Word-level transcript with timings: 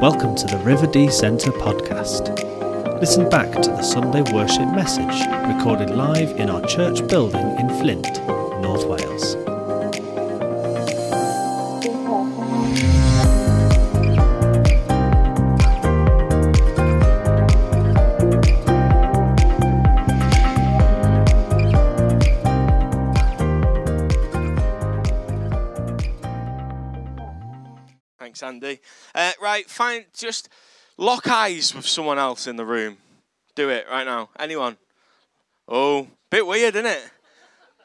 Welcome 0.00 0.34
to 0.36 0.46
the 0.46 0.56
River 0.64 0.86
Dee 0.86 1.10
Centre 1.10 1.52
podcast. 1.52 2.30
Listen 3.00 3.28
back 3.28 3.52
to 3.52 3.68
the 3.68 3.82
Sunday 3.82 4.22
worship 4.32 4.72
message 4.74 5.26
recorded 5.54 5.90
live 5.90 6.30
in 6.40 6.48
our 6.48 6.62
church 6.62 7.06
building 7.06 7.46
in 7.58 7.68
Flint, 7.68 8.06
North 8.62 8.86
Wales. 8.86 9.36
Right. 29.80 30.12
Just 30.12 30.50
lock 30.98 31.26
eyes 31.26 31.74
with 31.74 31.86
someone 31.86 32.18
else 32.18 32.46
in 32.46 32.56
the 32.56 32.66
room. 32.66 32.98
Do 33.54 33.70
it 33.70 33.86
right 33.90 34.04
now. 34.04 34.28
Anyone? 34.38 34.76
Oh, 35.66 36.06
bit 36.28 36.46
weird, 36.46 36.76
isn't 36.76 36.84
it? 36.84 37.10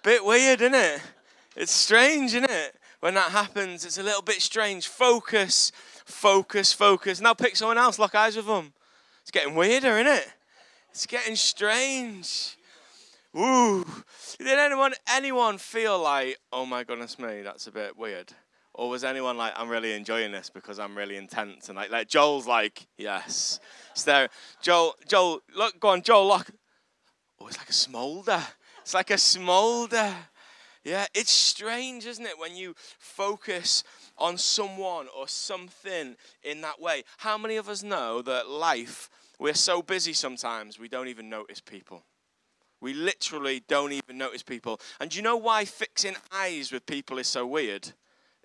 Bit 0.03 0.25
weird, 0.25 0.59
isn't 0.59 0.75
it? 0.75 1.01
It's 1.55 1.71
strange, 1.71 2.33
isn't 2.33 2.51
it? 2.51 2.75
When 2.99 3.13
that 3.13 3.31
happens, 3.31 3.85
it's 3.85 3.97
a 3.97 4.03
little 4.03 4.21
bit 4.21 4.41
strange. 4.41 4.89
Focus, 4.89 5.71
focus, 6.03 6.73
focus. 6.73 7.21
Now 7.21 7.33
pick 7.33 7.55
someone 7.55 7.77
else. 7.77 7.97
Lock 7.97 8.13
eyes 8.13 8.35
with 8.35 8.47
them. 8.47 8.73
It's 9.21 9.31
getting 9.31 9.55
weirder, 9.55 9.97
isn't 9.97 10.07
it? 10.07 10.27
It's 10.89 11.05
getting 11.05 11.37
strange. 11.37 12.57
Ooh. 13.37 13.85
Did 14.37 14.59
anyone 14.59 14.95
anyone 15.09 15.57
feel 15.59 15.97
like, 15.97 16.39
oh 16.51 16.65
my 16.65 16.83
goodness 16.83 17.17
me, 17.17 17.41
that's 17.41 17.67
a 17.67 17.71
bit 17.71 17.97
weird? 17.97 18.33
Or 18.77 18.89
was 18.89 19.05
anyone 19.05 19.37
like, 19.37 19.53
I'm 19.55 19.69
really 19.69 19.93
enjoying 19.93 20.33
this 20.33 20.49
because 20.49 20.79
I'm 20.79 20.97
really 20.97 21.15
intense? 21.15 21.69
And 21.69 21.77
like, 21.77 21.91
like 21.91 22.09
Joel's 22.09 22.45
like, 22.45 22.85
yes. 22.97 23.61
So 23.93 24.27
Joel, 24.61 24.95
Joel, 25.07 25.39
look, 25.55 25.79
go 25.79 25.89
on, 25.89 26.01
Joel, 26.01 26.27
look. 26.27 26.51
Oh, 27.39 27.47
it's 27.47 27.57
like 27.57 27.69
a 27.69 27.73
smolder. 27.73 28.43
It's 28.81 28.93
like 28.93 29.11
a 29.11 29.17
smolder. 29.17 30.13
Yeah, 30.83 31.05
it's 31.15 31.31
strange, 31.31 32.05
isn't 32.05 32.25
it, 32.25 32.37
when 32.37 32.55
you 32.55 32.75
focus 32.77 33.83
on 34.17 34.37
someone 34.37 35.07
or 35.17 35.27
something 35.29 36.17
in 36.43 36.61
that 36.61 36.79
way. 36.81 37.03
How 37.19 37.37
many 37.37 37.55
of 37.55 37.69
us 37.69 37.81
know 37.81 38.21
that 38.23 38.49
life, 38.49 39.09
we're 39.39 39.53
so 39.53 39.81
busy 39.81 40.13
sometimes 40.13 40.77
we 40.77 40.89
don't 40.89 41.07
even 41.07 41.29
notice 41.29 41.61
people? 41.61 42.03
We 42.81 42.93
literally 42.93 43.63
don't 43.67 43.93
even 43.93 44.17
notice 44.17 44.43
people. 44.43 44.81
And 44.99 45.09
do 45.09 45.15
you 45.15 45.23
know 45.23 45.37
why 45.37 45.63
fixing 45.63 46.17
eyes 46.31 46.73
with 46.73 46.85
people 46.85 47.17
is 47.17 47.27
so 47.27 47.47
weird? 47.47 47.93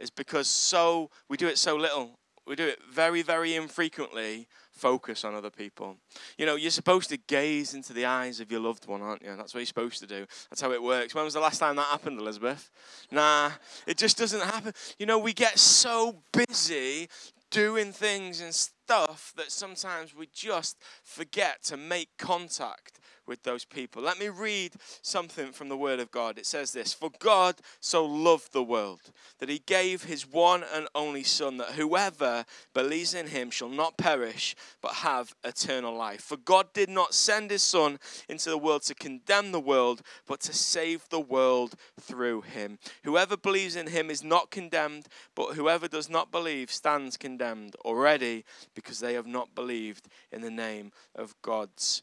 Is 0.00 0.10
because 0.10 0.48
so 0.48 1.10
we 1.28 1.36
do 1.36 1.46
it 1.46 1.58
so 1.58 1.76
little. 1.76 2.18
We 2.46 2.56
do 2.56 2.66
it 2.66 2.80
very, 2.90 3.22
very 3.22 3.54
infrequently. 3.54 4.48
Focus 4.72 5.24
on 5.24 5.34
other 5.34 5.50
people. 5.50 5.98
You 6.38 6.46
know, 6.46 6.56
you're 6.56 6.70
supposed 6.70 7.10
to 7.10 7.16
gaze 7.16 7.74
into 7.74 7.92
the 7.92 8.06
eyes 8.06 8.40
of 8.40 8.50
your 8.50 8.60
loved 8.60 8.88
one, 8.88 9.02
aren't 9.02 9.22
you? 9.22 9.36
That's 9.36 9.54
what 9.54 9.60
you're 9.60 9.66
supposed 9.66 10.00
to 10.00 10.06
do. 10.06 10.26
That's 10.48 10.60
how 10.60 10.72
it 10.72 10.82
works. 10.82 11.14
When 11.14 11.24
was 11.24 11.34
the 11.34 11.40
last 11.40 11.58
time 11.58 11.76
that 11.76 11.86
happened, 11.86 12.18
Elizabeth? 12.18 12.70
Nah, 13.10 13.50
it 13.86 13.98
just 13.98 14.16
doesn't 14.16 14.40
happen. 14.40 14.72
You 14.98 15.06
know, 15.06 15.18
we 15.18 15.32
get 15.32 15.58
so 15.58 16.22
busy 16.32 17.08
doing 17.50 17.92
things 17.92 18.40
and 18.40 18.54
stuff 18.54 19.32
that 19.36 19.52
sometimes 19.52 20.14
we 20.14 20.28
just 20.32 20.78
forget 21.04 21.62
to 21.64 21.76
make 21.76 22.08
contact 22.16 23.00
with 23.30 23.44
those 23.44 23.64
people. 23.64 24.02
Let 24.02 24.18
me 24.18 24.28
read 24.28 24.72
something 25.02 25.52
from 25.52 25.68
the 25.68 25.76
Word 25.76 26.00
of 26.00 26.10
God. 26.10 26.36
It 26.36 26.44
says 26.44 26.72
this 26.72 26.92
For 26.92 27.10
God 27.20 27.54
so 27.78 28.04
loved 28.04 28.52
the 28.52 28.62
world 28.62 29.00
that 29.38 29.48
he 29.48 29.60
gave 29.60 30.02
his 30.02 30.26
one 30.26 30.64
and 30.74 30.88
only 30.94 31.22
Son, 31.22 31.56
that 31.58 31.70
whoever 31.70 32.44
believes 32.74 33.14
in 33.14 33.28
him 33.28 33.50
shall 33.50 33.68
not 33.68 33.96
perish, 33.96 34.56
but 34.82 34.94
have 34.94 35.32
eternal 35.44 35.96
life. 35.96 36.20
For 36.22 36.36
God 36.36 36.72
did 36.74 36.90
not 36.90 37.14
send 37.14 37.52
his 37.52 37.62
Son 37.62 38.00
into 38.28 38.50
the 38.50 38.58
world 38.58 38.82
to 38.82 38.94
condemn 38.96 39.52
the 39.52 39.60
world, 39.60 40.02
but 40.26 40.40
to 40.40 40.52
save 40.52 41.08
the 41.08 41.20
world 41.20 41.76
through 42.00 42.40
him. 42.40 42.80
Whoever 43.04 43.36
believes 43.36 43.76
in 43.76 43.86
him 43.86 44.10
is 44.10 44.24
not 44.24 44.50
condemned, 44.50 45.06
but 45.36 45.54
whoever 45.54 45.86
does 45.86 46.10
not 46.10 46.32
believe 46.32 46.72
stands 46.72 47.16
condemned 47.16 47.76
already 47.84 48.44
because 48.74 48.98
they 48.98 49.14
have 49.14 49.26
not 49.26 49.54
believed 49.54 50.08
in 50.32 50.40
the 50.40 50.50
name 50.50 50.90
of 51.14 51.36
God's 51.42 52.02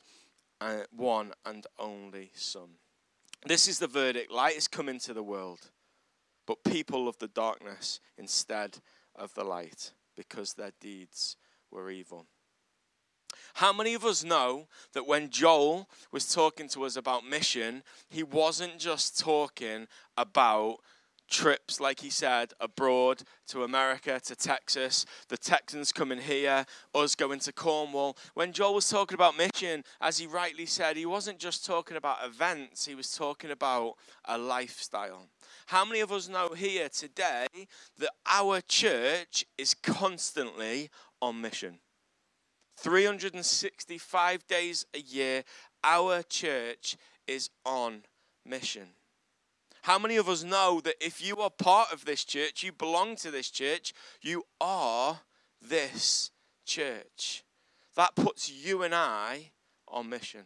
uh, 0.61 0.83
one 0.91 1.33
and 1.45 1.65
only 1.79 2.31
Son. 2.33 2.69
This 3.45 3.67
is 3.67 3.79
the 3.79 3.87
verdict 3.87 4.31
light 4.31 4.55
has 4.55 4.67
come 4.67 4.89
into 4.89 5.13
the 5.13 5.23
world, 5.23 5.71
but 6.45 6.63
people 6.63 7.05
love 7.05 7.17
the 7.19 7.27
darkness 7.27 7.99
instead 8.17 8.79
of 9.15 9.33
the 9.33 9.43
light 9.43 9.91
because 10.15 10.53
their 10.53 10.71
deeds 10.79 11.37
were 11.71 11.91
evil. 11.91 12.25
How 13.55 13.73
many 13.73 13.93
of 13.93 14.05
us 14.05 14.23
know 14.23 14.67
that 14.93 15.07
when 15.07 15.29
Joel 15.29 15.89
was 16.11 16.33
talking 16.33 16.67
to 16.69 16.85
us 16.85 16.95
about 16.95 17.25
mission, 17.25 17.83
he 18.09 18.23
wasn't 18.23 18.77
just 18.77 19.19
talking 19.19 19.87
about 20.15 20.77
trips, 21.29 21.79
like 21.79 21.99
he 21.99 22.09
said, 22.09 22.53
abroad 22.59 23.23
to 23.47 23.63
America, 23.63 24.19
to 24.19 24.35
Texas, 24.35 25.05
the 25.27 25.37
Texans 25.37 25.91
coming 25.91 26.19
here, 26.19 26.65
us 26.95 27.15
going 27.15 27.39
to 27.39 27.51
Cornwall. 27.51 28.17
When 28.33 28.53
Joel 28.53 28.75
was 28.75 28.89
talking 28.89 29.15
about 29.15 29.37
mission, 29.37 29.83
as 30.01 30.17
he 30.17 30.27
rightly 30.27 30.65
said, 30.65 30.97
he 30.97 31.05
wasn't 31.05 31.39
just 31.39 31.65
talking 31.65 31.97
about 31.97 32.25
events, 32.25 32.85
he 32.85 32.95
was 32.95 33.11
talking 33.11 33.51
about 33.51 33.95
a 34.25 34.37
lifestyle. 34.37 35.27
How 35.67 35.85
many 35.85 35.99
of 35.99 36.11
us 36.11 36.29
know 36.29 36.49
here 36.49 36.89
today 36.89 37.47
that 37.97 38.11
our 38.25 38.61
church 38.61 39.45
is 39.57 39.73
constantly 39.73 40.89
on 41.21 41.41
mission? 41.41 41.79
365 42.77 44.47
days 44.47 44.85
a 44.93 44.99
year, 44.99 45.43
our 45.83 46.21
church 46.21 46.95
is 47.27 47.49
on 47.65 48.03
mission. 48.45 48.87
How 49.87 49.97
many 49.97 50.17
of 50.17 50.27
us 50.27 50.43
know 50.43 50.81
that 50.83 50.95
if 50.99 51.25
you 51.25 51.37
are 51.37 51.49
part 51.49 51.93
of 51.93 52.03
this 52.03 52.25
church, 52.25 52.61
you 52.61 52.73
belong 52.73 53.15
to 53.15 53.31
this 53.31 53.49
church, 53.49 53.93
you 54.21 54.43
are 54.59 55.21
this 55.61 56.29
church? 56.65 57.45
That 57.95 58.13
puts 58.13 58.51
you 58.51 58.83
and 58.83 58.93
I 58.93 59.51
on 59.87 60.09
mission. 60.09 60.41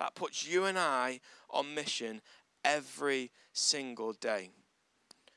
That 0.00 0.16
puts 0.16 0.48
you 0.48 0.64
and 0.64 0.76
I 0.76 1.20
on 1.48 1.76
mission 1.76 2.22
every 2.64 3.30
single 3.52 4.12
day. 4.12 4.50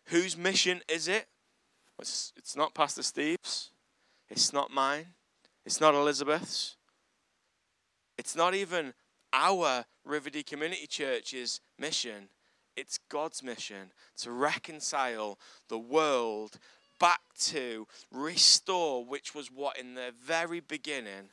Whose 0.06 0.36
mission 0.36 0.82
is 0.90 1.08
it? 1.08 1.28
It's, 2.00 2.34
it's 2.36 2.56
not 2.56 2.74
Pastor 2.74 3.04
Steve's. 3.04 3.70
It's 4.28 4.52
not 4.52 4.74
mine. 4.74 5.06
It's 5.68 5.80
not 5.80 5.94
Elizabeth's. 5.94 6.78
It's 8.18 8.36
not 8.36 8.56
even 8.56 8.96
our 9.32 9.86
River 10.04 10.32
Dee 10.32 10.42
Community 10.42 10.88
Church's 10.88 11.62
mission. 11.78 12.30
It's 12.80 12.98
God's 13.10 13.44
mission 13.44 13.92
to 14.20 14.32
reconcile 14.32 15.38
the 15.68 15.78
world 15.78 16.60
back 16.98 17.20
to 17.40 17.86
restore, 18.10 19.04
which 19.04 19.36
was 19.36 19.52
what 19.52 19.78
in 19.78 19.96
the 19.96 20.14
very 20.24 20.62
beginning 20.62 21.30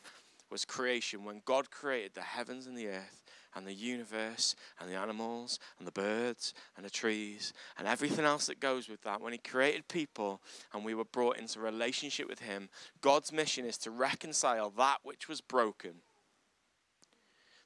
was 0.51 0.65
creation, 0.65 1.25
when 1.25 1.43
God 1.45 1.71
created 1.71 2.15
the 2.15 2.23
heavens 2.23 2.67
and 2.67 2.77
the 2.77 2.89
earth 2.89 3.23
and 3.55 3.65
the 3.65 3.73
universe 3.73 4.57
and 4.81 4.91
the 4.91 4.97
animals 4.97 5.61
and 5.79 5.87
the 5.87 5.93
birds 5.93 6.53
and 6.77 6.84
the 6.84 6.91
trees 6.91 7.53
and 7.78 7.87
everything 7.87 8.25
else 8.25 8.47
that 8.47 8.59
goes 8.59 8.89
with 8.89 9.03
that. 9.03 9.21
When 9.21 9.33
He 9.33 9.39
created 9.39 9.87
people 9.87 10.41
and 10.75 10.84
we 10.84 10.95
were 10.95 11.05
brought 11.05 11.39
into 11.39 11.61
relationship 11.61 12.28
with 12.28 12.41
Him, 12.41 12.71
God's 13.01 13.31
mission 13.31 13.65
is 13.65 13.78
to 13.78 13.93
reconcile 13.93 14.71
that 14.71 14.99
which 15.05 15.28
was 15.28 15.41
broken, 15.41 16.03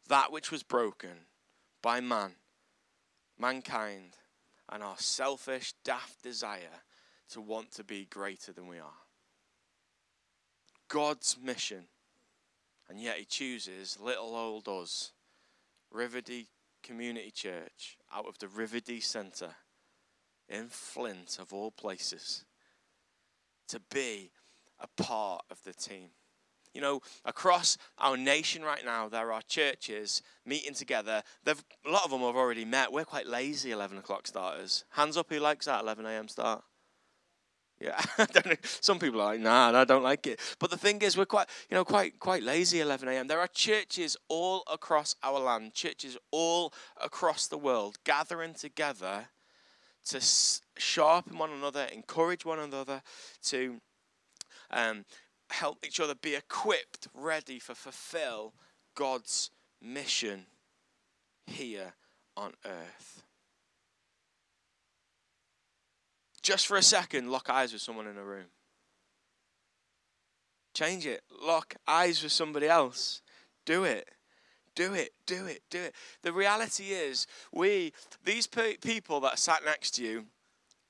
that 0.06 0.30
which 0.30 0.50
was 0.50 0.62
broken 0.62 1.24
by 1.80 2.00
man 2.00 2.32
mankind 3.40 4.16
and 4.68 4.82
our 4.82 4.98
selfish, 4.98 5.72
daft 5.84 6.22
desire 6.22 6.82
to 7.30 7.40
want 7.40 7.72
to 7.72 7.84
be 7.84 8.06
greater 8.06 8.53
than 8.53 8.66
we 8.66 8.78
are. 8.78 9.00
God's 10.88 11.36
mission, 11.42 11.84
and 12.88 13.00
yet 13.00 13.18
He 13.18 13.24
chooses 13.24 13.98
little 14.00 14.34
old 14.34 14.68
us, 14.68 15.12
River 15.91 16.20
Dee 16.20 16.48
Community 16.82 17.30
Church, 17.30 17.97
out 18.15 18.26
of 18.26 18.38
the 18.38 18.48
River 18.48 18.80
Dee 18.80 19.00
Centre 19.00 19.54
in 20.48 20.68
Flint, 20.68 21.38
of 21.41 21.53
all 21.53 21.70
places, 21.70 22.44
to 23.68 23.80
be 23.92 24.32
a 24.80 25.03
part 25.03 25.42
of 25.50 25.62
the 25.65 25.72
team. 25.72 26.10
You 26.74 26.80
know, 26.80 27.00
across 27.24 27.76
our 27.98 28.16
nation 28.16 28.62
right 28.62 28.84
now, 28.84 29.08
there 29.08 29.32
are 29.32 29.42
churches 29.42 30.22
meeting 30.46 30.74
together. 30.74 31.22
They've, 31.44 31.62
a 31.84 31.90
lot 31.90 32.04
of 32.04 32.10
them 32.10 32.20
have 32.20 32.36
already 32.36 32.64
met. 32.64 32.92
We're 32.92 33.04
quite 33.04 33.26
lazy 33.26 33.72
11 33.72 33.98
o'clock 33.98 34.26
starters. 34.26 34.84
Hands 34.90 35.16
up 35.16 35.26
who 35.28 35.40
likes 35.40 35.66
that 35.66 35.82
11 35.82 36.06
a.m. 36.06 36.28
start. 36.28 36.62
Yeah, 37.80 37.98
some 38.62 38.98
people 38.98 39.22
are 39.22 39.32
like, 39.32 39.40
nah, 39.40 39.72
I 39.74 39.84
don't 39.84 40.02
like 40.02 40.26
it. 40.26 40.38
But 40.58 40.70
the 40.70 40.76
thing 40.76 41.00
is, 41.00 41.16
we're 41.16 41.24
quite, 41.24 41.48
you 41.70 41.74
know, 41.74 41.84
quite, 41.84 42.18
quite 42.18 42.42
lazy. 42.42 42.80
11 42.80 43.08
a.m. 43.08 43.26
There 43.26 43.40
are 43.40 43.46
churches 43.48 44.18
all 44.28 44.64
across 44.70 45.16
our 45.22 45.40
land, 45.40 45.72
churches 45.72 46.18
all 46.30 46.74
across 47.02 47.46
the 47.46 47.56
world, 47.56 47.96
gathering 48.04 48.52
together 48.52 49.28
to 50.06 50.20
sharpen 50.76 51.38
one 51.38 51.50
another, 51.50 51.84
encourage 51.84 52.44
one 52.44 52.58
another, 52.58 53.02
to 53.44 53.80
um, 54.70 55.06
help 55.50 55.84
each 55.86 56.00
other 56.00 56.14
be 56.14 56.34
equipped, 56.34 57.08
ready 57.14 57.58
for 57.58 57.74
fulfill 57.74 58.54
God's 58.94 59.50
mission 59.82 60.47
here 61.47 61.94
on 62.36 62.52
earth. 62.64 63.22
Just 66.42 66.66
for 66.66 66.76
a 66.76 66.82
second, 66.82 67.30
lock 67.30 67.50
eyes 67.50 67.72
with 67.72 67.82
someone 67.82 68.06
in 68.06 68.16
a 68.16 68.24
room. 68.24 68.47
Change 70.74 71.06
it. 71.06 71.22
Lock 71.42 71.74
eyes 71.86 72.22
with 72.22 72.32
somebody 72.32 72.66
else. 72.66 73.20
Do 73.66 73.84
it. 73.84 74.08
Do 74.74 74.94
it, 74.94 75.10
do 75.26 75.46
it, 75.46 75.62
do 75.68 75.80
it. 75.80 75.94
The 76.22 76.32
reality 76.32 76.92
is, 76.92 77.26
we, 77.53 77.92
these 78.24 78.46
pe- 78.46 78.76
people 78.76 79.20
that 79.20 79.38
sat 79.38 79.64
next 79.64 79.91
to 79.96 80.04
you, 80.04 80.26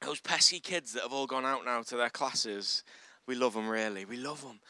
those 0.03 0.21
pesky 0.21 0.61
kids 0.61 0.93
that 0.93 1.03
have 1.03 1.13
all 1.13 1.27
gone 1.27 1.47
out 1.47 1.65
now 1.65 1.83
to 1.83 1.97
their 1.97 2.11
classes, 2.11 2.85
we 3.27 3.35
love 3.35 3.55
them 3.55 3.69
really. 3.69 4.05
We 4.05 4.17
love 4.17 4.43
them. 4.43 4.61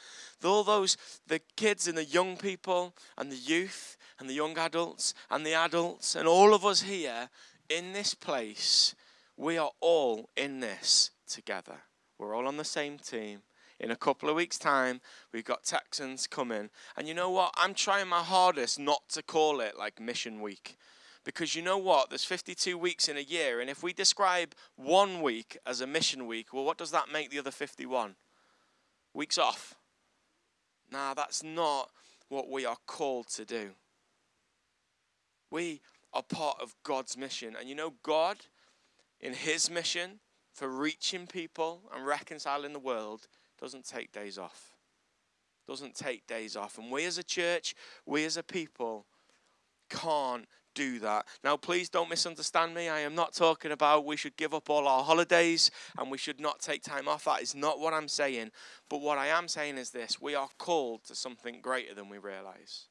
All 0.44 0.64
those, 0.64 0.96
the 1.26 1.40
kids 1.56 1.86
and 1.86 1.98
the 1.98 2.04
young 2.04 2.36
people 2.36 2.94
and 3.18 3.30
the 3.30 3.36
youth 3.36 3.96
and 4.18 4.28
the 4.28 4.34
young 4.34 4.56
adults 4.56 5.12
and 5.30 5.44
the 5.44 5.54
adults 5.54 6.14
and 6.14 6.26
all 6.26 6.54
of 6.54 6.64
us 6.64 6.82
here 6.82 7.28
in 7.68 7.92
this 7.92 8.14
place, 8.14 8.94
we 9.36 9.56
are 9.56 9.70
all 9.80 10.28
in 10.36 10.60
this 10.60 11.10
together. 11.28 11.78
We're 12.18 12.34
all 12.34 12.46
on 12.46 12.56
the 12.56 12.64
same 12.64 12.98
team. 12.98 13.40
In 13.78 13.90
a 13.90 13.96
couple 13.96 14.28
of 14.28 14.36
weeks' 14.36 14.58
time, 14.58 15.00
we've 15.32 15.44
got 15.44 15.64
Texans 15.64 16.26
coming. 16.26 16.68
And 16.98 17.08
you 17.08 17.14
know 17.14 17.30
what? 17.30 17.54
I'm 17.56 17.72
trying 17.72 18.08
my 18.08 18.22
hardest 18.22 18.78
not 18.78 19.08
to 19.10 19.22
call 19.22 19.60
it 19.60 19.78
like 19.78 19.98
Mission 19.98 20.42
Week. 20.42 20.76
Because 21.24 21.54
you 21.54 21.62
know 21.62 21.78
what? 21.78 22.10
There's 22.10 22.24
52 22.24 22.76
weeks 22.76 23.08
in 23.08 23.16
a 23.16 23.20
year. 23.20 23.60
And 23.60 23.70
if 23.70 23.82
we 23.82 23.94
describe 23.94 24.54
one 24.76 25.22
week 25.22 25.56
as 25.66 25.80
a 25.80 25.86
mission 25.86 26.26
week, 26.26 26.52
well, 26.52 26.64
what 26.64 26.76
does 26.76 26.90
that 26.90 27.10
make 27.10 27.30
the 27.30 27.38
other 27.38 27.50
51? 27.50 28.16
Weeks 29.14 29.38
off. 29.38 29.74
Now, 30.90 31.14
that's 31.14 31.42
not 31.42 31.90
what 32.28 32.48
we 32.48 32.64
are 32.64 32.76
called 32.86 33.28
to 33.28 33.44
do. 33.44 33.70
We 35.50 35.80
are 36.12 36.22
part 36.22 36.58
of 36.60 36.74
God's 36.82 37.16
mission. 37.16 37.56
And 37.58 37.68
you 37.68 37.74
know, 37.74 37.94
God, 38.02 38.38
in 39.20 39.32
His 39.32 39.70
mission 39.70 40.20
for 40.52 40.68
reaching 40.68 41.26
people 41.26 41.82
and 41.94 42.06
reconciling 42.06 42.72
the 42.72 42.78
world, 42.78 43.26
doesn't 43.60 43.86
take 43.86 44.12
days 44.12 44.38
off. 44.38 44.76
Doesn't 45.68 45.94
take 45.94 46.26
days 46.26 46.56
off. 46.56 46.78
And 46.78 46.90
we 46.90 47.04
as 47.04 47.18
a 47.18 47.22
church, 47.22 47.74
we 48.06 48.24
as 48.24 48.36
a 48.36 48.42
people, 48.42 49.06
can't 49.88 50.46
do 50.74 50.98
that. 51.00 51.26
Now, 51.42 51.56
please 51.56 51.88
don't 51.88 52.10
misunderstand 52.10 52.74
me. 52.74 52.88
I 52.88 53.00
am 53.00 53.14
not 53.14 53.34
talking 53.34 53.72
about 53.72 54.04
we 54.04 54.16
should 54.16 54.36
give 54.36 54.54
up 54.54 54.70
all 54.70 54.86
our 54.86 55.02
holidays 55.02 55.70
and 55.98 56.10
we 56.10 56.18
should 56.18 56.40
not 56.40 56.60
take 56.60 56.82
time 56.82 57.08
off. 57.08 57.24
That 57.24 57.42
is 57.42 57.54
not 57.54 57.80
what 57.80 57.92
I'm 57.92 58.08
saying. 58.08 58.50
But 58.88 59.00
what 59.00 59.18
I 59.18 59.28
am 59.28 59.48
saying 59.48 59.78
is 59.78 59.90
this 59.90 60.20
we 60.20 60.34
are 60.34 60.48
called 60.58 61.04
to 61.04 61.14
something 61.14 61.60
greater 61.60 61.94
than 61.94 62.08
we 62.08 62.18
realize. 62.18 62.86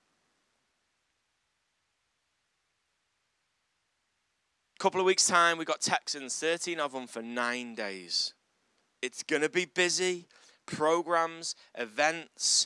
couple 4.80 5.02
of 5.02 5.06
weeks' 5.06 5.28
time, 5.28 5.58
we 5.58 5.66
got 5.66 5.82
Texans, 5.82 6.40
13 6.40 6.80
of 6.80 6.94
them 6.94 7.06
for 7.06 7.22
nine 7.22 7.76
days. 7.76 8.34
It's 9.02 9.24
going 9.24 9.42
to 9.42 9.50
be 9.50 9.66
busy. 9.66 10.26
Programs, 10.66 11.54
events, 11.78 12.66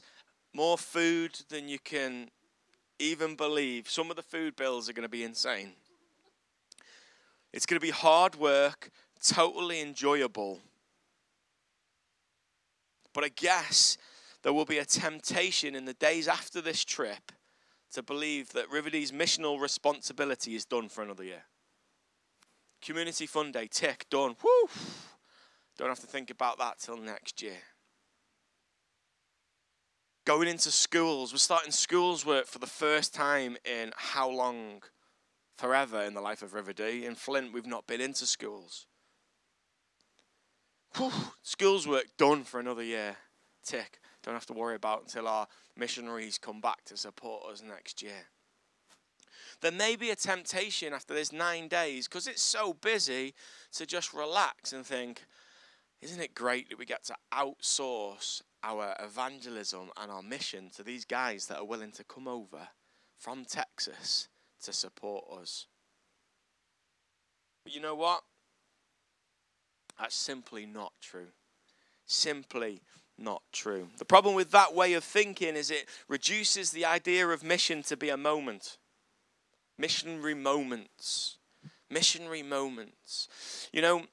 more 0.54 0.78
food 0.78 1.40
than 1.50 1.68
you 1.68 1.80
can 1.80 2.30
even 3.00 3.36
believe. 3.36 3.90
Some 3.90 4.10
of 4.10 4.16
the 4.16 4.24
food 4.24 4.56
bills 4.56 4.90
are 4.90 4.94
going 4.94 5.04
to 5.04 5.10
be 5.10 5.24
insane. 5.24 5.74
It's 7.52 7.66
going 7.66 7.80
to 7.80 7.86
be 7.86 7.92
hard 7.92 8.36
work, 8.36 8.90
totally 9.24 9.82
enjoyable. 9.82 10.60
But 13.14 13.24
I 13.24 13.30
guess 13.30 13.98
there 14.42 14.54
will 14.54 14.66
be 14.66 14.80
a 14.80 14.86
temptation 14.86 15.76
in 15.76 15.86
the 15.86 15.94
days 15.94 16.28
after 16.28 16.62
this 16.62 16.84
trip 16.84 17.32
to 17.94 18.02
believe 18.02 18.54
that 18.54 18.72
River 18.72 18.90
Dee's 18.90 19.12
missional 19.12 19.62
responsibility 19.62 20.56
is 20.56 20.66
done 20.66 20.90
for 20.90 21.04
another 21.04 21.24
year. 21.24 21.44
Community 22.82 23.28
Fun 23.28 23.52
Day, 23.52 23.68
tick, 23.72 24.08
done. 24.10 24.36
Woo! 24.44 24.70
Don't 25.78 25.90
have 25.90 26.00
to 26.00 26.08
think 26.08 26.30
about 26.30 26.58
that 26.58 26.80
till 26.80 26.98
next 26.98 27.42
year. 27.42 27.62
Going 30.26 30.48
into 30.48 30.72
schools, 30.72 31.34
we're 31.34 31.38
starting 31.38 31.72
schools 31.72 32.26
work 32.26 32.48
for 32.48 32.60
the 32.60 32.68
first 32.68 33.14
time 33.14 33.58
in 33.66 33.92
how 33.96 34.30
long? 34.30 34.84
Forever 35.58 36.02
in 36.02 36.14
the 36.14 36.22
life 36.22 36.42
of 36.42 36.54
River 36.54 36.74
Dee. 36.74 37.06
In 37.06 37.16
Flint, 37.16 37.54
we've 37.54 37.66
not 37.66 37.86
been 37.86 38.02
into 38.02 38.26
schools. 38.26 38.88
Whew, 40.96 41.12
schools 41.42 41.88
work 41.88 42.06
done 42.18 42.44
for 42.44 42.60
another 42.60 42.84
year. 42.84 43.18
Tick. 43.64 44.00
Don't 44.24 44.34
have 44.34 44.46
to 44.48 44.54
worry 44.54 44.76
about 44.76 45.02
until 45.02 45.28
our 45.28 45.48
missionaries 45.78 46.38
come 46.38 46.60
back 46.60 46.84
to 46.86 46.98
support 46.98 47.44
us 47.52 47.62
next 47.62 48.02
year 48.02 48.28
there 49.64 49.72
may 49.72 49.96
be 49.96 50.12
a 50.12 50.16
temptation 50.16 50.94
after 50.94 51.14
this 51.14 51.32
nine 51.32 51.68
days, 51.70 52.08
because 52.08 52.28
it's 52.28 52.42
so 52.42 52.74
busy, 52.74 53.34
to 53.72 53.86
just 53.86 54.14
relax 54.14 54.74
and 54.74 54.86
think, 54.86 55.26
isn't 56.02 56.22
it 56.22 56.36
great 56.36 56.70
that 56.70 56.78
we 56.78 56.86
get 56.86 57.06
to 57.06 57.16
outsource 57.34 58.42
our 58.64 58.96
evangelism 59.00 59.90
and 60.02 60.12
our 60.12 60.22
mission 60.22 60.70
to 60.76 60.84
these 60.84 61.06
guys 61.06 61.48
that 61.48 61.60
are 61.60 61.66
willing 61.66 61.92
to 61.92 62.04
come 62.04 62.28
over 62.28 62.68
from 63.18 63.46
Texas 63.46 64.28
to 64.64 64.74
support 64.74 65.26
us? 65.42 65.68
But 67.64 67.76
you 67.76 67.82
know 67.82 67.96
what? 67.96 68.22
That's 70.00 70.16
simply 70.16 70.66
not 70.66 70.94
true. 71.02 71.28
Simply 72.06 72.82
not 73.18 73.44
true. 73.52 73.88
The 73.98 74.06
problem 74.06 74.36
with 74.36 74.52
that 74.52 74.74
way 74.74 74.94
of 74.94 75.04
thinking 75.04 75.56
is 75.56 75.70
it 75.70 75.88
reduces 76.08 76.72
the 76.72 76.86
idea 76.86 77.28
of 77.28 77.44
mission 77.44 77.84
to 77.84 77.96
be 77.96 78.10
a 78.10 78.18
moment 78.18 78.78
missionary 79.78 80.36
moments. 80.36 81.38
Missionary 81.90 82.44
moments. 82.44 83.28
You 83.72 83.82
know, 83.82 84.04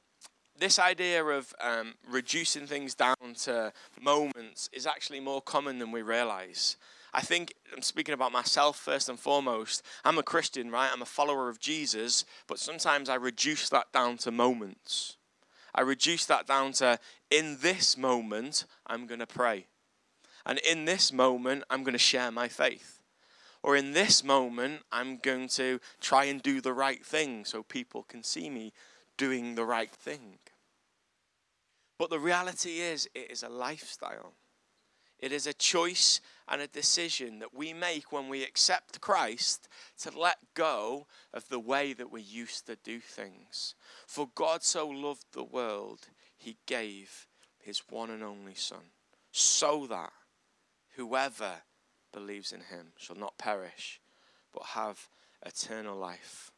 this 0.61 0.79
idea 0.79 1.25
of 1.25 1.55
um, 1.61 1.95
reducing 2.09 2.67
things 2.67 2.95
down 2.95 3.35
to 3.43 3.73
moments 4.01 4.69
is 4.73 4.87
actually 4.87 5.21
more 5.21 5.41
common 5.41 5.79
than 5.79 5.91
we 5.91 6.03
realize. 6.03 6.77
I 7.12 7.23
think 7.23 7.55
I'm 7.75 7.83
speaking 7.83 8.15
about 8.15 8.31
myself 8.31 8.79
first 8.79 9.09
and 9.09 9.19
foremost. 9.19 9.83
I'm 10.05 10.19
a 10.19 10.23
Christian, 10.23 10.71
right? 10.71 10.91
I'm 10.93 11.03
a 11.03 11.07
follower 11.07 11.49
of 11.49 11.59
Jesus, 11.59 12.25
but 12.47 12.59
sometimes 12.59 13.09
I 13.09 13.17
reduce 13.17 13.69
that 13.71 13.91
down 13.93 14.19
to 14.19 14.31
moments. 14.31 15.17
I 15.75 15.81
reduce 15.81 16.27
that 16.27 16.47
down 16.47 16.73
to 16.75 16.99
in 17.31 17.59
this 17.61 17.97
moment, 17.97 18.67
I'm 18.87 19.07
going 19.07 19.21
to 19.21 19.26
pray. 19.26 19.67
And 20.45 20.59
in 20.59 20.85
this 20.85 21.12
moment, 21.12 21.64
I'm 21.71 21.83
going 21.83 21.93
to 21.93 21.99
share 21.99 22.31
my 22.31 22.49
faith. 22.49 23.00
Or 23.62 23.76
in 23.76 23.93
this 23.93 24.23
moment, 24.25 24.83
I'm 24.93 25.17
going 25.19 25.49
to 25.49 25.81
try 26.00 26.25
and 26.25 26.43
do 26.43 26.61
the 26.61 26.73
right 26.73 27.05
thing 27.05 27.45
so 27.45 27.62
people 27.62 28.05
can 28.05 28.23
see 28.23 28.50
me 28.50 28.73
doing 29.17 29.55
the 29.55 29.67
right 29.67 29.90
thing. 29.90 30.38
But 32.00 32.09
the 32.09 32.19
reality 32.19 32.78
is, 32.80 33.11
it 33.14 33.30
is 33.30 33.42
a 33.42 33.50
lifestyle. 33.50 34.33
It 35.19 35.33
is 35.33 35.47
a 35.47 35.52
choice 35.52 36.23
and 36.49 36.62
a 36.62 36.66
decision 36.66 37.40
that 37.40 37.54
we 37.54 37.75
make 37.75 38.11
when 38.11 38.30
we 38.30 38.42
accept 38.42 39.02
Christ 39.02 39.69
to 39.99 40.19
let 40.19 40.38
go 40.54 41.07
of 41.35 41.50
the 41.50 41.59
way 41.59 41.92
that 41.92 42.11
we 42.11 42.23
used 42.23 42.64
to 42.69 42.76
do 42.76 43.00
things. 43.00 43.75
For 44.07 44.30
God 44.35 44.62
so 44.62 44.88
loved 44.88 45.26
the 45.33 45.45
world, 45.45 46.09
he 46.38 46.57
gave 46.64 47.26
his 47.59 47.83
one 47.90 48.09
and 48.09 48.23
only 48.23 48.54
Son, 48.54 48.92
so 49.30 49.87
that 49.88 50.14
whoever 50.97 51.57
believes 52.14 52.50
in 52.50 52.61
him 52.61 52.92
shall 52.97 53.16
not 53.16 53.37
perish, 53.37 54.00
but 54.54 54.69
have 54.69 55.11
eternal 55.45 55.99
life. 55.99 56.50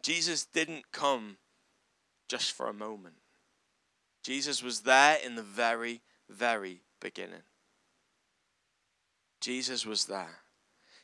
Jesus 0.00 0.46
didn't 0.46 0.90
come 0.90 1.36
just 2.30 2.52
for 2.52 2.68
a 2.68 2.72
moment. 2.72 3.16
Jesus 4.22 4.62
was 4.62 4.82
there 4.82 5.18
in 5.24 5.34
the 5.34 5.42
very, 5.42 6.00
very 6.28 6.82
beginning. 7.00 7.42
Jesus 9.40 9.84
was 9.84 10.04
there. 10.04 10.38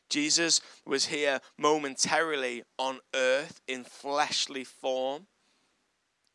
Jesus 0.09 0.61
was 0.85 1.07
here 1.07 1.41
momentarily 1.57 2.63
on 2.79 2.99
earth 3.13 3.59
in 3.67 3.83
fleshly 3.83 4.63
form 4.63 5.27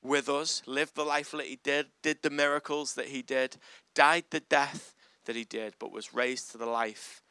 with 0.03 0.29
us, 0.29 0.61
lived 0.67 0.95
the 0.95 1.05
life 1.05 1.31
that 1.31 1.47
he 1.47 1.59
did, 1.65 1.87
did 2.03 2.19
the 2.21 2.29
miracles 2.29 2.95
that 2.95 3.07
he 3.07 3.23
did, 3.23 3.57
died 3.95 4.25
the 4.29 4.41
death 4.41 4.95
that 5.25 5.37
he 5.37 5.45
did, 5.45 5.75
but 5.79 5.91
was 5.91 6.13
raised 6.13 6.51
to 6.51 6.59
the 6.59 6.67
life 6.67 7.23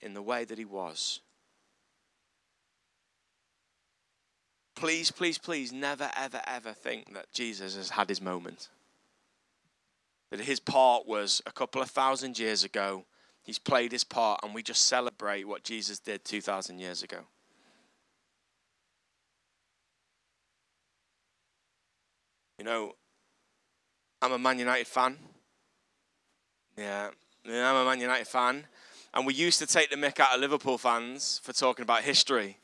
in 0.00 0.14
the 0.14 0.22
way 0.22 0.46
that 0.46 0.56
he 0.56 0.64
was. 0.64 1.20
Please, 4.82 5.12
please, 5.12 5.38
please 5.38 5.72
never, 5.72 6.10
ever, 6.16 6.40
ever 6.44 6.72
think 6.72 7.14
that 7.14 7.32
Jesus 7.32 7.76
has 7.76 7.90
had 7.90 8.08
his 8.08 8.20
moment. 8.20 8.68
That 10.32 10.40
his 10.40 10.58
part 10.58 11.06
was 11.06 11.40
a 11.46 11.52
couple 11.52 11.80
of 11.80 11.88
thousand 11.88 12.36
years 12.36 12.64
ago. 12.64 13.04
He's 13.44 13.60
played 13.60 13.92
his 13.92 14.02
part, 14.02 14.40
and 14.42 14.52
we 14.52 14.60
just 14.60 14.86
celebrate 14.86 15.46
what 15.46 15.62
Jesus 15.62 16.00
did 16.00 16.24
2,000 16.24 16.80
years 16.80 17.04
ago. 17.04 17.18
You 22.58 22.64
know, 22.64 22.96
I'm 24.20 24.32
a 24.32 24.38
Man 24.38 24.58
United 24.58 24.88
fan. 24.88 25.16
Yeah, 26.76 27.10
I'm 27.46 27.76
a 27.76 27.84
Man 27.84 28.00
United 28.00 28.26
fan. 28.26 28.64
And 29.14 29.26
we 29.28 29.34
used 29.34 29.60
to 29.60 29.66
take 29.66 29.90
the 29.90 29.96
mick 29.96 30.18
out 30.18 30.34
of 30.34 30.40
Liverpool 30.40 30.76
fans 30.76 31.40
for 31.44 31.52
talking 31.52 31.84
about 31.84 32.02
history. 32.02 32.56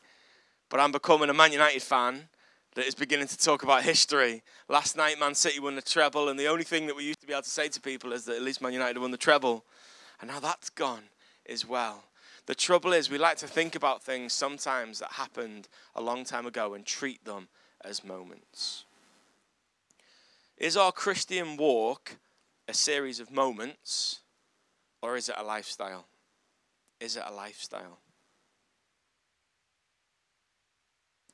But 0.69 0.81
I'm 0.81 0.93
becoming 0.93 1.31
a 1.31 1.35
Man 1.35 1.53
United 1.53 1.83
fan 1.83 2.29
that 2.75 2.87
is 2.87 2.95
beginning 2.95 3.27
to 3.29 3.39
talk 3.39 3.63
about 3.63 3.83
history. 3.83 4.43
Last 4.69 4.97
night, 4.97 5.19
Man 5.19 5.35
City 5.35 5.61
won 5.61 5.75
the 5.75 5.83
treble, 5.83 6.29
and 6.29 6.39
the 6.39 6.47
only 6.47 6.65
thing 6.65 6.87
that 6.87 6.97
we 6.97 7.05
used 7.05 7.21
to 7.21 7.27
be 7.27 7.33
able 7.33 7.43
to 7.43 7.51
say 7.51 7.69
to 7.69 7.81
people 7.81 8.13
is 8.13 8.25
that 8.27 8.37
at 8.37 8.43
least 8.43 8.61
Man 8.61 8.73
United 8.73 8.99
won 8.99 9.11
the 9.11 9.17
treble. 9.17 9.65
And 10.21 10.31
now 10.31 10.41
that's 10.41 10.71
gone 10.71 11.05
as 11.49 11.67
well. 11.67 12.05
The 12.47 12.55
trouble 12.55 12.93
is, 12.93 13.11
we 13.11 13.19
like 13.19 13.37
to 13.39 13.47
think 13.47 13.75
about 13.75 14.03
things 14.03 14.33
sometimes 14.33 15.01
that 15.01 15.13
happened 15.13 15.69
a 15.95 16.01
long 16.01 16.25
time 16.25 16.47
ago 16.47 16.75
and 16.75 16.85
treat 16.85 17.25
them 17.25 17.49
as 17.85 18.05
moments. 18.05 18.85
Is 20.57 20.77
our 20.77 20.93
Christian 20.93 21.57
walk 21.57 22.17
a 22.67 22.75
series 22.75 23.21
of 23.21 23.31
moments, 23.31 24.21
or 25.03 25.17
is 25.17 25.29
it 25.29 25.37
a 25.39 25.43
lifestyle? 25.43 26.07
Is 27.01 27.17
it 27.17 27.23
a 27.27 27.33
lifestyle? 27.33 27.99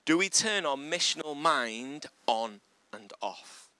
Do 0.04 0.18
we 0.18 0.28
turn 0.28 0.66
our 0.66 0.76
missional 0.76 1.37
mind 1.37 2.06
on 2.26 2.61
and 2.92 3.12
off? 3.23 3.70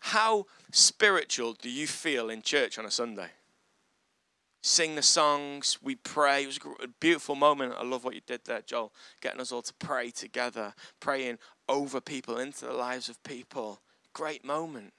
How 0.00 0.46
spiritual 0.72 1.52
do 1.52 1.68
you 1.68 1.86
feel 1.86 2.30
in 2.30 2.40
church 2.40 2.78
on 2.78 2.86
a 2.86 2.90
Sunday? 2.90 3.28
Sing 4.62 4.94
the 4.94 5.02
songs, 5.02 5.78
we 5.82 5.94
pray. 5.94 6.44
It 6.44 6.46
was 6.46 6.58
a 6.82 6.88
beautiful 6.88 7.34
moment. 7.34 7.74
I 7.78 7.84
love 7.84 8.04
what 8.04 8.14
you 8.14 8.22
did 8.26 8.44
there, 8.44 8.62
Joel, 8.62 8.92
getting 9.20 9.40
us 9.40 9.52
all 9.52 9.62
to 9.62 9.74
pray 9.74 10.10
together, 10.10 10.74
praying 11.00 11.38
over 11.68 12.00
people, 12.00 12.38
into 12.38 12.64
the 12.64 12.72
lives 12.72 13.08
of 13.08 13.22
people. 13.22 13.80
Great 14.14 14.44
moment. 14.44 14.94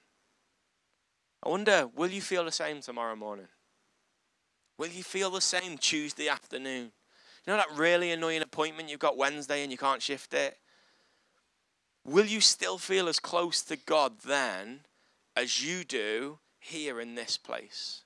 I 1.42 1.48
wonder, 1.48 1.88
will 1.94 2.10
you 2.10 2.22
feel 2.22 2.44
the 2.44 2.52
same 2.52 2.80
tomorrow 2.80 3.16
morning? 3.16 3.48
Will 4.78 4.88
you 4.88 5.02
feel 5.02 5.30
the 5.30 5.40
same 5.40 5.76
Tuesday 5.76 6.28
afternoon? 6.28 6.92
You 7.46 7.52
know 7.52 7.56
that 7.56 7.76
really 7.76 8.10
annoying 8.12 8.42
appointment 8.42 8.90
you've 8.90 9.00
got 9.00 9.16
Wednesday 9.16 9.62
and 9.62 9.72
you 9.72 9.78
can't 9.78 10.02
shift 10.02 10.34
it? 10.34 10.58
Will 12.04 12.26
you 12.26 12.40
still 12.40 12.78
feel 12.78 13.08
as 13.08 13.18
close 13.18 13.62
to 13.62 13.76
God 13.76 14.20
then 14.20 14.80
as 15.36 15.64
you 15.64 15.84
do 15.84 16.38
here 16.58 17.00
in 17.00 17.14
this 17.14 17.36
place? 17.36 18.02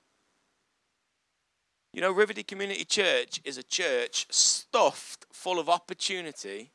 You 1.93 2.01
know, 2.01 2.11
River 2.11 2.33
Dee 2.33 2.43
Community 2.43 2.85
Church 2.85 3.41
is 3.45 3.57
a 3.57 3.63
church 3.63 4.27
stuffed 4.31 5.27
full 5.33 5.61
of 5.61 5.69
opportunity 5.69 6.73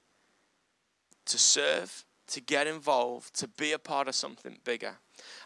to 1.25 1.37
serve, 1.37 2.05
to 2.27 2.39
get 2.39 2.67
involved, 2.67 3.33
to 3.39 3.47
be 3.47 3.73
a 3.73 3.79
part 3.79 4.07
of 4.07 4.15
something 4.15 4.57
bigger. 4.63 4.95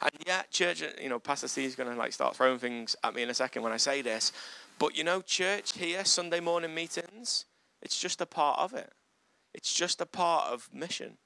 And 0.01 0.11
yet, 0.27 0.51
church, 0.51 0.83
you 1.01 1.09
know, 1.09 1.17
Pastor 1.17 1.47
Steve's 1.47 1.75
going 1.75 1.89
to 1.89 1.97
like 1.97 2.13
start 2.13 2.35
throwing 2.35 2.59
things 2.59 2.95
at 3.03 3.15
me 3.15 3.23
in 3.23 3.29
a 3.31 3.33
second 3.33 3.63
when 3.63 3.71
I 3.71 3.77
say 3.77 4.03
this. 4.03 4.31
But 4.79 4.97
you 4.97 5.03
know, 5.03 5.21
church 5.21 5.77
here, 5.77 6.03
Sunday 6.05 6.39
morning 6.39 6.73
meetings, 6.73 7.45
it's 7.81 7.99
just 7.99 8.21
a 8.21 8.25
part 8.25 8.59
of 8.59 8.73
it. 8.73 8.91
It's 9.53 9.73
just 9.73 10.01
a 10.01 10.05
part 10.05 10.51
of 10.51 10.69
mission. 10.73 11.17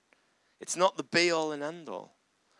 It's 0.59 0.75
not 0.75 0.97
the 0.97 1.03
be 1.03 1.31
all 1.31 1.51
and 1.51 1.63
end 1.63 1.87
all. 1.87 2.15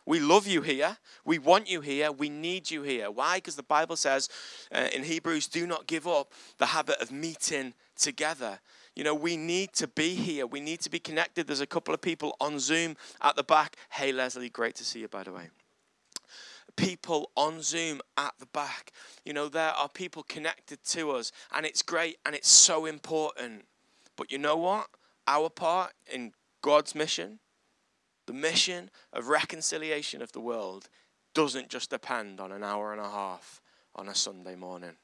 We 0.06 0.22
love 0.22 0.48
you 0.48 0.62
here. 0.62 0.98
We 1.26 1.38
want 1.38 1.70
you 1.70 1.82
here. 1.82 2.12
We 2.12 2.30
need 2.30 2.72
you 2.72 2.84
here. 2.84 3.12
Why? 3.12 3.38
Because 3.38 3.58
the 3.58 3.64
Bible 3.64 3.98
says 3.98 4.30
uh, 4.74 4.88
in 4.96 5.04
Hebrews, 5.04 5.48
do 5.48 5.68
not 5.68 5.86
give 5.86 6.08
up 6.08 6.32
the 6.60 6.68
habit 6.68 7.02
of 7.02 7.12
meeting 7.12 7.74
together. 7.98 8.60
You 8.96 9.04
know, 9.04 9.14
we 9.14 9.36
need 9.36 9.74
to 9.74 9.88
be 9.88 10.16
here. 10.16 10.48
We 10.48 10.62
need 10.62 10.80
to 10.82 10.90
be 10.90 11.00
connected. 11.00 11.46
There's 11.46 11.60
a 11.60 11.68
couple 11.68 11.94
of 11.94 12.02
people 12.02 12.38
on 12.40 12.60
Zoom 12.60 12.96
at 13.22 13.36
the 13.36 13.44
back. 13.44 13.76
Hey, 13.92 14.14
Leslie, 14.14 14.50
great 14.50 14.76
to 14.76 14.86
see 14.86 15.02
you, 15.02 15.10
by 15.10 15.24
the 15.24 15.34
way 15.34 15.50
people 16.78 17.32
on 17.36 17.62
Zoom 17.62 18.00
at 18.16 18.34
the 18.40 18.46
back. 18.46 18.92
You 19.26 19.34
know, 19.34 19.50
there 19.50 19.72
are 19.72 19.90
people 19.90 20.24
connected 20.24 20.84
to 20.86 21.12
us, 21.12 21.32
and 21.54 21.66
it's 21.66 21.82
great 21.82 22.18
and 22.26 22.34
it's 22.34 22.50
so 22.50 22.86
important. 22.86 23.66
But 24.16 24.32
you 24.32 24.38
know 24.38 24.56
what? 24.56 24.88
Our 25.28 25.50
part 25.50 25.92
in 26.12 26.32
God's 26.62 26.96
mission, 26.96 27.40
the 28.26 28.34
mission 28.34 28.90
of 29.12 29.28
reconciliation 29.28 30.22
of 30.22 30.32
the 30.32 30.40
world, 30.40 30.90
doesn't 31.34 31.70
just 31.70 31.90
depend 31.90 32.40
on 32.40 32.52
an 32.52 32.64
hour 32.64 32.94
and 32.94 33.02
a 33.02 33.10
half 33.10 33.62
on 33.96 34.08
a 34.08 34.16
Sunday 34.16 34.56
morning. 34.56 34.96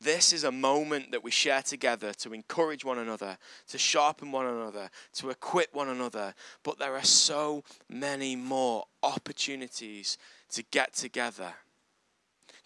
This 0.00 0.32
is 0.32 0.44
a 0.44 0.52
moment 0.52 1.12
that 1.12 1.22
we 1.22 1.30
share 1.30 1.60
together 1.60 2.14
to 2.14 2.32
encourage 2.32 2.84
one 2.84 2.98
another, 2.98 3.36
to 3.68 3.76
sharpen 3.76 4.32
one 4.32 4.46
another, 4.46 4.88
to 5.14 5.28
equip 5.28 5.74
one 5.74 5.90
another. 5.90 6.34
But 6.62 6.78
there 6.78 6.94
are 6.94 7.04
so 7.04 7.64
many 7.88 8.34
more 8.34 8.84
opportunities 9.02 10.16
to 10.52 10.62
get 10.62 10.94
together. 10.94 11.52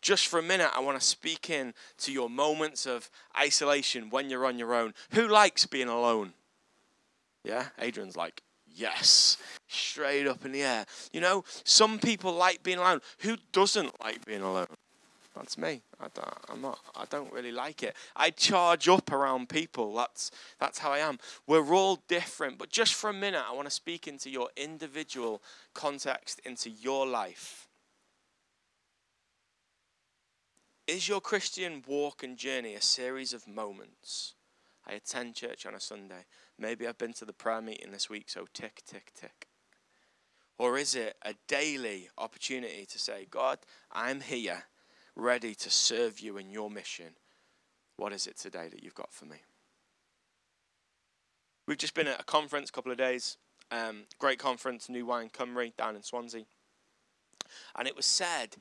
Just 0.01 0.29
for 0.29 0.39
a 0.39 0.43
minute, 0.43 0.71
I 0.77 0.81
want 0.81 1.01
to 1.01 1.05
speak 1.05 1.51
in 1.51 1.75
to 1.99 2.13
your 2.13 2.31
moments 2.31 2.87
of 2.87 3.11
isolation 3.37 4.11
when 4.11 4.31
you're 4.31 4.47
on 4.47 4.59
your 4.59 4.75
own. 4.75 4.95
Who 5.11 5.27
likes 5.27 5.67
being 5.67 5.89
alone? 5.89 6.35
Yeah, 7.43 7.67
Adrian's 7.81 8.17
like, 8.17 8.43
yes, 8.73 9.39
straight 9.67 10.29
up 10.29 10.45
in 10.45 10.53
the 10.53 10.63
air. 10.63 10.87
You 11.13 11.21
know, 11.21 11.45
some 11.65 11.99
people 11.99 12.33
like 12.33 12.63
being 12.63 12.79
alone. 12.79 13.01
Who 13.21 13.39
doesn't 13.53 14.01
like 14.01 14.25
being 14.25 14.43
alone? 14.43 14.67
That's 15.35 15.59
me. 15.59 15.83
I 16.01 16.07
don't, 16.15 16.35
I'm 16.49 16.61
not. 16.61 16.79
I 16.95 17.07
don't 17.11 17.33
really 17.33 17.51
like 17.51 17.83
it. 17.83 17.97
I 18.15 18.31
charge 18.31 18.89
up 18.89 19.11
around 19.11 19.49
people. 19.49 19.95
That's 19.95 20.31
that's 20.61 20.79
how 20.79 20.93
I 20.93 20.99
am. 20.99 21.19
We're 21.47 21.75
all 21.75 21.99
different, 22.07 22.57
but 22.57 22.71
just 22.71 22.95
for 22.95 23.11
a 23.11 23.13
minute, 23.13 23.43
I 23.45 23.53
want 23.53 23.67
to 23.67 23.75
speak 23.75 24.07
into 24.07 24.31
your 24.31 24.49
individual 24.57 25.43
context, 25.75 26.41
into 26.45 26.71
your 26.71 27.07
life. 27.07 27.67
Is 30.87 31.09
your 31.09 31.21
Christian 31.21 31.83
walk 31.87 32.23
and 32.23 32.37
journey 32.37 32.75
a 32.75 32.83
series 32.83 33.33
of 33.33 33.49
moments? 33.49 34.35
I 34.87 34.93
attend 34.93 35.35
church 35.35 35.67
on 35.67 35.75
a 35.75 35.81
Sunday. 35.81 36.27
Maybe 36.59 36.87
I've 36.87 36.99
been 36.99 37.15
to 37.15 37.25
the 37.25 37.33
prayer 37.33 37.63
meeting 37.63 37.91
this 37.91 38.11
week, 38.11 38.29
so 38.29 38.47
tick, 38.53 38.83
tick, 38.87 39.13
tick. 39.19 39.49
Or 40.59 40.77
is 40.79 40.95
it 40.95 41.17
a 41.23 41.35
daily 41.49 42.11
opportunity 42.19 42.87
to 42.87 42.99
say, 42.99 43.27
God, 43.29 43.59
I'm 43.91 44.21
here 44.21 44.65
ready 45.17 45.55
to 45.55 45.71
serve 45.71 46.21
you 46.21 46.39
in 46.39 46.51
your 46.51 46.71
mission, 46.71 47.17
what 47.97 48.13
is 48.13 48.27
it 48.27 48.37
today 48.37 48.69
that 48.69 48.83
you've 48.83 48.95
got 48.95 49.13
for 49.13 49.27
me? 49.27 49.37
We've 51.67 51.79
just 51.79 51.95
been 51.95 52.09
at 52.09 52.21
a 52.21 52.25
conference, 52.25 52.69
a 52.69 52.73
couple 52.73 52.93
of 52.93 52.99
days, 52.99 53.39
um, 53.71 54.05
great 54.19 54.39
conference, 54.39 54.89
New 54.89 55.07
Wine 55.07 55.31
Cymru 55.31 55.75
down 55.77 55.97
in 55.97 56.03
Swansea. 56.03 56.45
And 57.77 57.89
it 57.89 57.97
was 57.97 58.07
said 58.07 58.57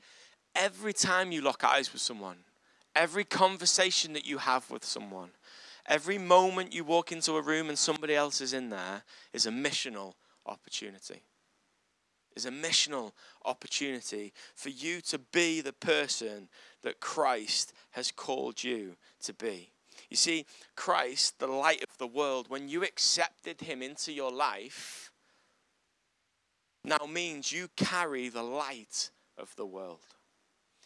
every 0.54 0.92
time 0.92 1.32
you 1.32 1.42
lock 1.42 1.64
eyes 1.64 1.92
with 1.92 2.00
someone, 2.00 2.38
every 2.94 3.24
conversation 3.24 4.12
that 4.14 4.26
you 4.26 4.38
have 4.38 4.70
with 4.70 4.84
someone, 4.84 5.30
every 5.86 6.16
moment 6.16 6.72
you 6.72 6.84
walk 6.84 7.12
into 7.12 7.36
a 7.36 7.42
room 7.42 7.68
and 7.68 7.78
somebody 7.78 8.14
else 8.14 8.40
is 8.40 8.52
in 8.52 8.70
there 8.70 9.02
is 9.32 9.46
a 9.46 9.50
missional 9.50 10.14
opportunity 10.46 11.22
is 12.36 12.46
a 12.46 12.50
missional 12.50 13.12
opportunity 13.44 14.32
for 14.54 14.70
you 14.70 15.00
to 15.02 15.18
be 15.18 15.60
the 15.60 15.72
person 15.72 16.48
that 16.82 17.00
Christ 17.00 17.72
has 17.92 18.10
called 18.10 18.62
you 18.62 18.96
to 19.22 19.32
be. 19.32 19.70
You 20.10 20.16
see, 20.16 20.46
Christ, 20.76 21.38
the 21.38 21.46
light 21.46 21.82
of 21.82 21.98
the 21.98 22.06
world, 22.06 22.46
when 22.48 22.68
you 22.68 22.82
accepted 22.82 23.62
him 23.62 23.82
into 23.82 24.12
your 24.12 24.30
life, 24.30 25.10
now 26.84 27.06
means 27.08 27.52
you 27.52 27.68
carry 27.76 28.28
the 28.28 28.42
light 28.42 29.10
of 29.38 29.54
the 29.56 29.66
world. 29.66 30.00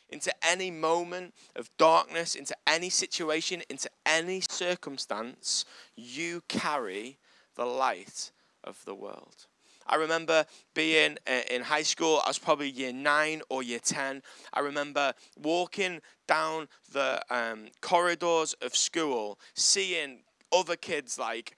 Into 0.09 0.33
any 0.43 0.71
moment 0.71 1.35
of 1.55 1.69
darkness, 1.76 2.35
into 2.35 2.55
any 2.67 2.88
situation, 2.88 3.62
into 3.69 3.90
any 4.07 4.40
circumstance, 4.49 5.64
you 5.97 6.43
carry 6.49 7.19
the 7.57 7.67
light 7.67 8.31
of 8.64 8.83
the 8.87 8.95
world. 8.95 9.47
I 9.88 9.97
remember 9.97 10.45
being 10.75 11.18
uh, 11.26 11.40
in 11.50 11.62
high 11.62 11.83
school, 11.83 12.21
I 12.25 12.28
was 12.28 12.38
probably 12.38 12.68
year 12.68 12.92
nine 12.92 13.42
or 13.49 13.62
year 13.62 13.78
10. 13.78 14.23
I 14.52 14.61
remember 14.61 15.14
walking 15.37 16.00
down 16.26 16.68
the 16.92 17.23
um, 17.30 17.68
corridors 17.80 18.54
of 18.62 18.76
school, 18.76 19.38
seeing 19.54 20.21
other 20.52 20.76
kids 20.76 21.18
like 21.18 21.57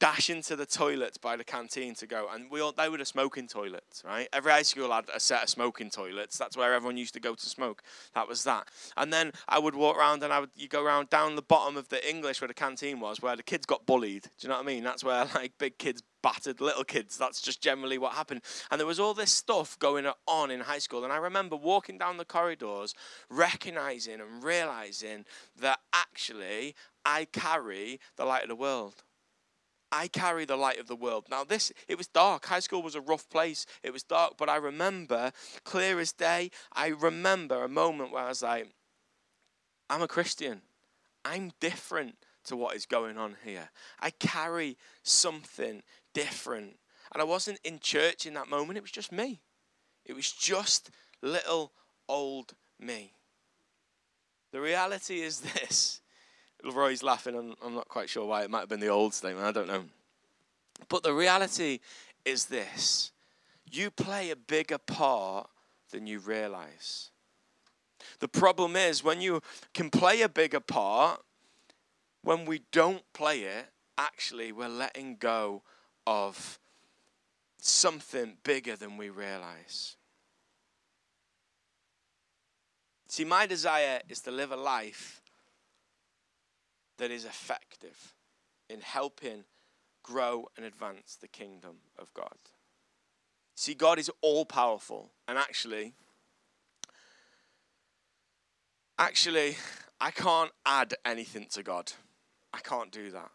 dash 0.00 0.28
into 0.28 0.56
the 0.56 0.66
toilets 0.66 1.16
by 1.16 1.36
the 1.36 1.44
canteen 1.44 1.94
to 1.94 2.06
go, 2.06 2.28
and 2.32 2.50
we 2.50 2.60
all 2.60 2.72
they 2.72 2.88
were 2.88 2.98
the 2.98 3.04
smoking 3.04 3.46
toilets, 3.46 4.02
right? 4.04 4.28
Every 4.32 4.52
high 4.52 4.62
school 4.62 4.92
had 4.92 5.06
a 5.14 5.20
set 5.20 5.42
of 5.42 5.48
smoking 5.48 5.88
toilets. 5.88 6.36
That's 6.36 6.56
where 6.56 6.74
everyone 6.74 6.96
used 6.96 7.14
to 7.14 7.20
go 7.20 7.34
to 7.34 7.46
smoke. 7.46 7.82
That 8.14 8.28
was 8.28 8.44
that. 8.44 8.68
And 8.96 9.12
then 9.12 9.32
I 9.48 9.58
would 9.58 9.74
walk 9.74 9.96
around, 9.96 10.22
and 10.22 10.32
I 10.32 10.40
would 10.40 10.50
you 10.54 10.68
go 10.68 10.82
around 10.82 11.10
down 11.10 11.36
the 11.36 11.42
bottom 11.42 11.76
of 11.76 11.88
the 11.88 12.06
English 12.08 12.40
where 12.40 12.48
the 12.48 12.54
canteen 12.54 13.00
was, 13.00 13.22
where 13.22 13.36
the 13.36 13.42
kids 13.42 13.66
got 13.66 13.86
bullied. 13.86 14.24
Do 14.24 14.30
you 14.40 14.48
know 14.48 14.56
what 14.56 14.64
I 14.64 14.66
mean? 14.66 14.84
That's 14.84 15.04
where 15.04 15.24
like 15.34 15.52
big 15.58 15.78
kids 15.78 16.02
battered 16.24 16.62
little 16.62 16.84
kids. 16.84 17.18
That's 17.18 17.42
just 17.42 17.60
generally 17.60 17.98
what 17.98 18.14
happened. 18.14 18.40
And 18.70 18.80
there 18.80 18.86
was 18.86 18.98
all 18.98 19.12
this 19.12 19.30
stuff 19.30 19.78
going 19.78 20.06
on 20.26 20.50
in 20.50 20.60
high 20.60 20.78
school. 20.78 21.04
And 21.04 21.12
I 21.12 21.18
remember 21.18 21.54
walking 21.54 21.98
down 21.98 22.16
the 22.16 22.24
corridors, 22.24 22.94
recognizing 23.28 24.20
and 24.20 24.42
realizing 24.42 25.26
that 25.60 25.80
actually 25.92 26.74
I 27.04 27.26
carry 27.26 28.00
the 28.16 28.24
light 28.24 28.42
of 28.42 28.48
the 28.48 28.56
world. 28.56 28.94
I 29.92 30.08
carry 30.08 30.46
the 30.46 30.56
light 30.56 30.80
of 30.80 30.88
the 30.88 30.96
world. 30.96 31.26
Now, 31.30 31.44
this, 31.44 31.70
it 31.86 31.98
was 31.98 32.08
dark. 32.08 32.46
High 32.46 32.60
school 32.60 32.82
was 32.82 32.94
a 32.94 33.02
rough 33.02 33.28
place. 33.28 33.66
It 33.82 33.92
was 33.92 34.02
dark, 34.02 34.32
but 34.38 34.48
I 34.48 34.56
remember, 34.56 35.30
clear 35.62 36.00
as 36.00 36.12
day, 36.12 36.50
I 36.72 36.88
remember 36.88 37.62
a 37.62 37.68
moment 37.68 38.12
where 38.12 38.24
I 38.24 38.28
was 38.28 38.42
like, 38.42 38.70
I'm 39.90 40.02
a 40.02 40.08
Christian. 40.08 40.62
I'm 41.22 41.52
different 41.60 42.16
to 42.46 42.56
what 42.56 42.76
is 42.76 42.86
going 42.86 43.18
on 43.18 43.36
here. 43.44 43.70
I 44.00 44.10
carry 44.10 44.76
something 45.02 45.82
different. 46.14 46.78
And 47.12 47.20
I 47.20 47.24
wasn't 47.24 47.60
in 47.64 47.78
church 47.78 48.26
in 48.26 48.34
that 48.34 48.48
moment, 48.48 48.78
it 48.78 48.82
was 48.82 48.90
just 48.90 49.12
me. 49.12 49.40
It 50.04 50.14
was 50.14 50.32
just 50.32 50.90
little 51.22 51.72
old 52.08 52.54
me. 52.78 53.12
The 54.52 54.60
reality 54.60 55.20
is 55.20 55.40
this. 55.40 56.00
Roy's 56.64 57.02
laughing, 57.02 57.34
I'm, 57.34 57.54
I'm 57.62 57.74
not 57.74 57.88
quite 57.88 58.08
sure 58.08 58.24
why. 58.24 58.42
It 58.42 58.50
might 58.50 58.60
have 58.60 58.68
been 58.68 58.80
the 58.80 58.88
old 58.88 59.12
statement, 59.12 59.46
I 59.46 59.52
don't 59.52 59.68
know. 59.68 59.84
But 60.88 61.02
the 61.02 61.12
reality 61.12 61.80
is 62.24 62.46
this 62.46 63.12
you 63.70 63.90
play 63.90 64.30
a 64.30 64.36
bigger 64.36 64.78
part 64.78 65.48
than 65.90 66.06
you 66.06 66.20
realize. 66.20 67.10
The 68.20 68.28
problem 68.28 68.76
is 68.76 69.02
when 69.02 69.20
you 69.20 69.40
can 69.72 69.90
play 69.90 70.22
a 70.22 70.28
bigger 70.28 70.60
part, 70.60 71.20
when 72.22 72.44
we 72.44 72.62
don't 72.72 73.02
play 73.12 73.40
it, 73.40 73.66
actually 73.98 74.52
we're 74.52 74.68
letting 74.68 75.16
go 75.16 75.62
of 76.06 76.58
something 77.58 78.36
bigger 78.42 78.76
than 78.76 78.96
we 78.96 79.08
realize. 79.08 79.96
See, 83.08 83.24
my 83.24 83.46
desire 83.46 84.00
is 84.08 84.20
to 84.22 84.30
live 84.30 84.50
a 84.50 84.56
life 84.56 85.22
that 86.98 87.10
is 87.10 87.24
effective 87.24 88.14
in 88.68 88.80
helping 88.80 89.44
grow 90.02 90.48
and 90.56 90.66
advance 90.66 91.16
the 91.20 91.28
kingdom 91.28 91.76
of 91.98 92.12
God. 92.14 92.36
See, 93.56 93.74
God 93.74 93.98
is 93.98 94.10
all 94.20 94.44
powerful, 94.44 95.12
and 95.28 95.38
actually, 95.38 95.94
actually, 98.98 99.56
I 100.00 100.10
can't 100.10 100.50
add 100.66 100.94
anything 101.04 101.46
to 101.52 101.62
God. 101.62 101.92
I 102.52 102.58
can't 102.58 102.90
do 102.90 103.10
that. 103.12 103.30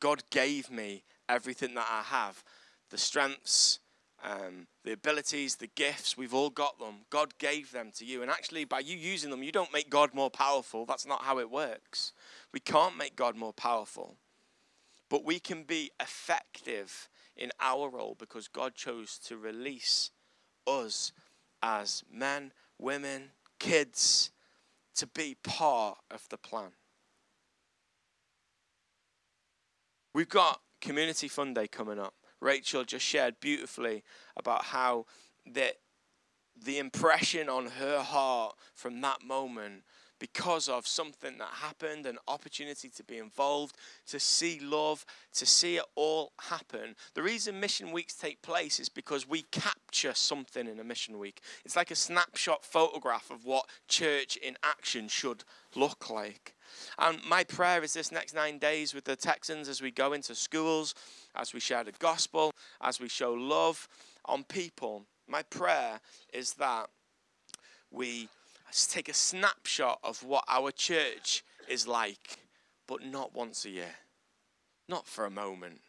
God 0.00 0.22
gave 0.30 0.70
me 0.70 1.02
everything 1.28 1.74
that 1.74 1.86
I 1.90 2.02
have 2.02 2.42
the 2.90 2.98
strengths, 2.98 3.80
um, 4.22 4.66
the 4.84 4.92
abilities, 4.92 5.56
the 5.56 5.66
gifts, 5.74 6.16
we've 6.16 6.34
all 6.34 6.50
got 6.50 6.78
them. 6.78 7.06
God 7.10 7.36
gave 7.38 7.72
them 7.72 7.90
to 7.96 8.04
you. 8.04 8.22
And 8.22 8.30
actually, 8.30 8.64
by 8.64 8.80
you 8.80 8.96
using 8.96 9.30
them, 9.30 9.42
you 9.42 9.52
don't 9.52 9.72
make 9.72 9.90
God 9.90 10.14
more 10.14 10.30
powerful. 10.30 10.86
That's 10.86 11.06
not 11.06 11.22
how 11.22 11.38
it 11.38 11.50
works. 11.50 12.12
We 12.52 12.60
can't 12.60 12.96
make 12.96 13.16
God 13.16 13.36
more 13.36 13.52
powerful. 13.52 14.16
But 15.10 15.24
we 15.24 15.38
can 15.38 15.64
be 15.64 15.90
effective 16.00 17.08
in 17.36 17.50
our 17.60 17.88
role 17.88 18.16
because 18.18 18.48
God 18.48 18.74
chose 18.74 19.18
to 19.26 19.36
release 19.36 20.10
us 20.66 21.12
as 21.62 22.04
men, 22.10 22.52
women, 22.78 23.30
kids 23.58 24.30
to 24.96 25.06
be 25.06 25.36
part 25.42 25.98
of 26.10 26.28
the 26.28 26.38
plan. 26.38 26.70
We've 30.14 30.28
got 30.28 30.60
Community 30.84 31.28
Fun 31.28 31.54
Day 31.54 31.66
coming 31.66 31.98
up. 31.98 32.14
Rachel 32.40 32.84
just 32.84 33.06
shared 33.06 33.40
beautifully 33.40 34.04
about 34.36 34.66
how 34.66 35.06
that 35.46 35.76
the 36.62 36.78
impression 36.78 37.48
on 37.48 37.66
her 37.66 38.00
heart 38.02 38.54
from 38.74 39.00
that 39.00 39.22
moment 39.24 39.82
because 40.24 40.70
of 40.70 40.86
something 40.86 41.36
that 41.36 41.50
happened, 41.52 42.06
an 42.06 42.16
opportunity 42.28 42.88
to 42.88 43.04
be 43.04 43.18
involved, 43.18 43.76
to 44.06 44.18
see 44.18 44.58
love, 44.58 45.04
to 45.34 45.44
see 45.44 45.76
it 45.76 45.84
all 45.96 46.32
happen. 46.48 46.96
The 47.12 47.22
reason 47.22 47.60
mission 47.60 47.92
weeks 47.92 48.14
take 48.14 48.40
place 48.40 48.80
is 48.80 48.88
because 48.88 49.28
we 49.28 49.42
capture 49.50 50.14
something 50.14 50.66
in 50.66 50.80
a 50.80 50.84
mission 50.84 51.18
week. 51.18 51.42
It's 51.62 51.76
like 51.76 51.90
a 51.90 51.94
snapshot 51.94 52.64
photograph 52.64 53.30
of 53.30 53.44
what 53.44 53.66
church 53.86 54.38
in 54.38 54.56
action 54.62 55.08
should 55.08 55.44
look 55.76 56.08
like. 56.08 56.54
And 56.98 57.18
my 57.28 57.44
prayer 57.44 57.84
is 57.84 57.92
this 57.92 58.10
next 58.10 58.32
nine 58.32 58.56
days 58.56 58.94
with 58.94 59.04
the 59.04 59.16
Texans 59.16 59.68
as 59.68 59.82
we 59.82 59.90
go 59.90 60.14
into 60.14 60.34
schools, 60.34 60.94
as 61.34 61.52
we 61.52 61.60
share 61.60 61.84
the 61.84 61.92
gospel, 61.98 62.50
as 62.80 62.98
we 62.98 63.10
show 63.10 63.34
love 63.34 63.88
on 64.24 64.42
people. 64.44 65.04
My 65.28 65.42
prayer 65.42 66.00
is 66.32 66.54
that 66.54 66.88
we 67.90 68.30
take 68.82 69.08
a 69.08 69.14
snapshot 69.14 70.00
of 70.02 70.22
what 70.24 70.44
our 70.48 70.70
church 70.70 71.44
is 71.68 71.86
like, 71.86 72.38
but 72.86 73.04
not 73.04 73.34
once 73.34 73.64
a 73.64 73.70
year, 73.70 73.94
not 74.88 75.06
for 75.06 75.24
a 75.24 75.30
moment, 75.30 75.80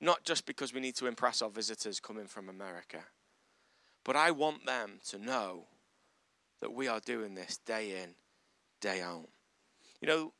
not 0.00 0.24
just 0.24 0.46
because 0.46 0.72
we 0.72 0.80
need 0.80 0.96
to 0.96 1.06
impress 1.06 1.42
our 1.42 1.50
visitors 1.50 2.00
coming 2.00 2.26
from 2.26 2.48
America. 2.48 3.04
But 4.04 4.16
I 4.16 4.30
want 4.30 4.66
them 4.66 5.00
to 5.08 5.18
know 5.18 5.64
that 6.60 6.72
we 6.72 6.88
are 6.88 7.00
doing 7.00 7.34
this 7.34 7.58
day 7.58 8.02
in, 8.02 8.14
day 8.80 9.00
out. 9.00 9.28
You 10.00 10.08
know, 10.08 10.32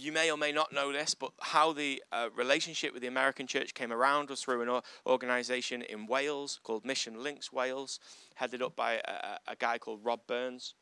you 0.00 0.12
may 0.12 0.30
or 0.30 0.36
may 0.36 0.52
not 0.52 0.72
know 0.72 0.92
this, 0.92 1.14
but 1.14 1.32
how 1.40 1.72
the 1.72 2.02
uh, 2.12 2.28
relationship 2.34 2.92
with 2.92 3.02
the 3.02 3.08
American 3.08 3.46
church 3.46 3.74
came 3.74 3.92
around 3.92 4.30
was 4.30 4.42
through 4.42 4.62
an 4.62 4.80
organization 5.06 5.82
in 5.82 6.06
Wales 6.06 6.60
called 6.62 6.84
Mission 6.84 7.22
Links 7.22 7.52
Wales, 7.52 8.00
headed 8.34 8.62
up 8.62 8.74
by 8.74 8.94
a, 8.94 9.52
a 9.52 9.56
guy 9.56 9.78
called 9.78 10.00
Rob 10.02 10.20
Burns. 10.26 10.74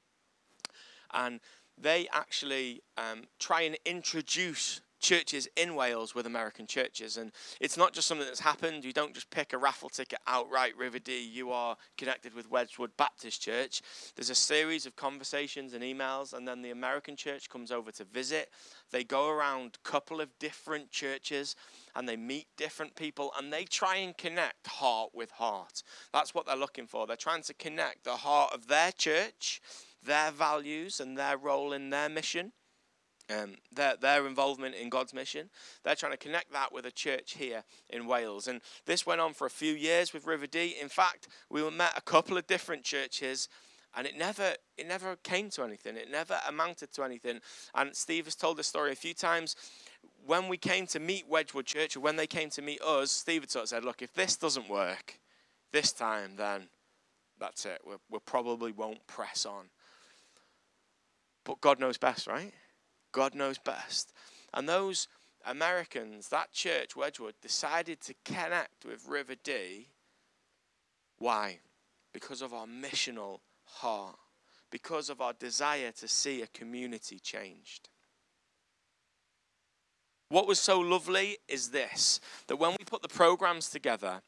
And 1.12 1.40
they 1.76 2.08
actually 2.12 2.82
um, 2.96 3.24
try 3.38 3.62
and 3.62 3.76
introduce 3.84 4.80
churches 5.00 5.48
in 5.56 5.74
Wales 5.74 6.14
with 6.14 6.26
American 6.26 6.66
churches. 6.66 7.16
And 7.16 7.32
it's 7.60 7.76
not 7.76 7.92
just 7.92 8.08
something 8.08 8.26
that's 8.26 8.40
happened. 8.40 8.84
You 8.84 8.92
don't 8.92 9.14
just 9.14 9.30
pick 9.30 9.52
a 9.52 9.58
raffle 9.58 9.88
ticket 9.88 10.18
outright, 10.26 10.76
River 10.76 10.98
Dee, 10.98 11.22
you 11.22 11.50
are 11.50 11.76
connected 11.96 12.34
with 12.34 12.50
Wedgwood 12.50 12.96
Baptist 12.96 13.42
Church. 13.42 13.82
There's 14.16 14.30
a 14.30 14.34
series 14.34 14.86
of 14.86 14.96
conversations 14.96 15.74
and 15.74 15.82
emails, 15.82 16.32
and 16.32 16.46
then 16.46 16.62
the 16.62 16.70
American 16.70 17.16
church 17.16 17.48
comes 17.48 17.70
over 17.70 17.90
to 17.92 18.04
visit. 18.04 18.50
They 18.90 19.04
go 19.04 19.28
around 19.28 19.78
a 19.84 19.88
couple 19.88 20.20
of 20.20 20.38
different 20.38 20.90
churches 20.90 21.56
and 21.94 22.08
they 22.08 22.16
meet 22.16 22.46
different 22.56 22.94
people 22.94 23.32
and 23.38 23.52
they 23.52 23.64
try 23.64 23.96
and 23.96 24.16
connect 24.16 24.66
heart 24.66 25.10
with 25.14 25.30
heart. 25.32 25.82
That's 26.12 26.34
what 26.34 26.46
they're 26.46 26.56
looking 26.56 26.86
for. 26.86 27.06
They're 27.06 27.16
trying 27.16 27.42
to 27.42 27.54
connect 27.54 28.04
the 28.04 28.16
heart 28.16 28.52
of 28.54 28.68
their 28.68 28.92
church, 28.92 29.60
their 30.02 30.30
values, 30.30 31.00
and 31.00 31.16
their 31.18 31.36
role 31.36 31.72
in 31.72 31.90
their 31.90 32.08
mission 32.08 32.52
um, 33.30 33.56
their, 33.72 33.96
their 33.96 34.26
involvement 34.26 34.74
in 34.74 34.88
God's 34.88 35.12
mission. 35.12 35.50
They're 35.84 35.94
trying 35.94 36.12
to 36.12 36.18
connect 36.18 36.52
that 36.52 36.72
with 36.72 36.86
a 36.86 36.90
church 36.90 37.34
here 37.34 37.64
in 37.90 38.06
Wales. 38.06 38.48
And 38.48 38.60
this 38.86 39.06
went 39.06 39.20
on 39.20 39.34
for 39.34 39.46
a 39.46 39.50
few 39.50 39.74
years 39.74 40.12
with 40.12 40.26
River 40.26 40.46
Dee. 40.46 40.76
In 40.80 40.88
fact, 40.88 41.28
we 41.50 41.68
met 41.70 41.92
a 41.96 42.02
couple 42.02 42.36
of 42.36 42.46
different 42.46 42.84
churches 42.84 43.48
and 43.96 44.06
it 44.06 44.16
never 44.16 44.54
it 44.76 44.86
never 44.86 45.16
came 45.16 45.50
to 45.50 45.64
anything. 45.64 45.96
It 45.96 46.10
never 46.10 46.38
amounted 46.46 46.92
to 46.92 47.02
anything. 47.02 47.40
And 47.74 47.94
Steve 47.96 48.26
has 48.26 48.34
told 48.34 48.56
this 48.56 48.66
story 48.66 48.92
a 48.92 48.96
few 48.96 49.14
times. 49.14 49.56
When 50.24 50.48
we 50.48 50.56
came 50.56 50.86
to 50.88 51.00
meet 51.00 51.26
Wedgwood 51.26 51.66
Church, 51.66 51.96
or 51.96 52.00
when 52.00 52.16
they 52.16 52.26
came 52.26 52.50
to 52.50 52.62
meet 52.62 52.82
us, 52.82 53.10
Steve 53.10 53.42
had 53.42 53.50
sort 53.50 53.62
of 53.64 53.68
said, 53.70 53.84
"Look, 53.84 54.02
if 54.02 54.12
this 54.12 54.36
doesn't 54.36 54.68
work 54.68 55.18
this 55.72 55.92
time, 55.92 56.36
then 56.36 56.68
that's 57.38 57.64
it. 57.64 57.80
We 57.84 57.94
we 58.10 58.18
probably 58.20 58.72
won't 58.72 59.06
press 59.06 59.46
on." 59.46 59.70
But 61.44 61.60
God 61.60 61.80
knows 61.80 61.96
best, 61.96 62.26
right? 62.26 62.52
God 63.12 63.34
knows 63.34 63.58
best. 63.58 64.12
And 64.54 64.68
those 64.68 65.08
Americans, 65.46 66.28
that 66.28 66.52
church, 66.52 66.96
Wedgwood, 66.96 67.34
decided 67.40 68.00
to 68.02 68.14
connect 68.24 68.84
with 68.84 69.06
River 69.06 69.34
Dee. 69.42 69.88
Why? 71.18 71.58
Because 72.12 72.42
of 72.42 72.52
our 72.52 72.66
missional 72.66 73.40
heart, 73.64 74.16
because 74.70 75.10
of 75.10 75.20
our 75.20 75.32
desire 75.32 75.92
to 75.92 76.08
see 76.08 76.42
a 76.42 76.46
community 76.48 77.18
changed. 77.18 77.88
What 80.30 80.46
was 80.46 80.60
so 80.60 80.78
lovely 80.78 81.38
is 81.48 81.70
this 81.70 82.20
that 82.48 82.56
when 82.56 82.72
we 82.72 82.84
put 82.84 83.02
the 83.02 83.08
programs 83.08 83.70
together, 83.70 84.20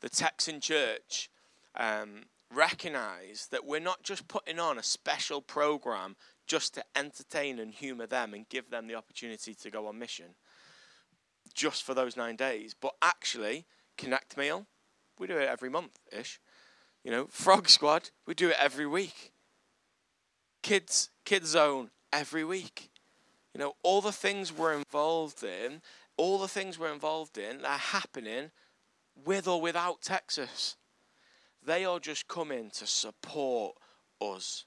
the 0.00 0.08
Texan 0.08 0.60
church 0.60 1.30
um, 1.74 2.24
recognized 2.54 3.50
that 3.50 3.66
we're 3.66 3.80
not 3.80 4.02
just 4.02 4.28
putting 4.28 4.58
on 4.58 4.78
a 4.78 4.82
special 4.82 5.42
program 5.42 6.16
just 6.46 6.74
to 6.74 6.84
entertain 6.94 7.58
and 7.58 7.72
humor 7.72 8.06
them 8.06 8.34
and 8.34 8.48
give 8.48 8.70
them 8.70 8.86
the 8.86 8.94
opportunity 8.94 9.54
to 9.54 9.70
go 9.70 9.86
on 9.86 9.98
mission 9.98 10.34
just 11.54 11.82
for 11.82 11.94
those 11.94 12.16
nine 12.16 12.36
days. 12.36 12.74
But 12.78 12.94
actually, 13.02 13.66
Connect 13.96 14.36
Meal, 14.36 14.66
we 15.18 15.26
do 15.26 15.38
it 15.38 15.48
every 15.48 15.70
month 15.70 15.98
ish. 16.12 16.40
You 17.02 17.10
know, 17.10 17.26
Frog 17.30 17.68
Squad, 17.68 18.10
we 18.26 18.34
do 18.34 18.50
it 18.50 18.56
every 18.60 18.86
week. 18.86 19.32
Kids, 20.62 21.10
Kids 21.24 21.50
Zone, 21.50 21.90
every 22.12 22.44
week. 22.44 22.90
You 23.54 23.60
know, 23.60 23.74
all 23.82 24.00
the 24.00 24.12
things 24.12 24.52
we're 24.52 24.74
involved 24.74 25.42
in, 25.42 25.80
all 26.16 26.38
the 26.38 26.48
things 26.48 26.78
we're 26.78 26.92
involved 26.92 27.38
in 27.38 27.64
are 27.64 27.78
happening 27.78 28.50
with 29.24 29.48
or 29.48 29.60
without 29.60 30.02
Texas. 30.02 30.76
They 31.64 31.84
are 31.84 31.98
just 31.98 32.28
coming 32.28 32.70
to 32.70 32.86
support 32.86 33.76
us. 34.20 34.64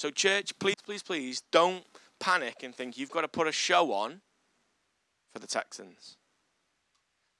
So, 0.00 0.10
church, 0.10 0.58
please, 0.58 0.76
please, 0.82 1.02
please 1.02 1.42
don't 1.52 1.84
panic 2.20 2.62
and 2.62 2.74
think 2.74 2.96
you've 2.96 3.10
got 3.10 3.20
to 3.20 3.28
put 3.28 3.46
a 3.46 3.52
show 3.52 3.92
on 3.92 4.22
for 5.30 5.40
the 5.40 5.46
Texans. 5.46 6.16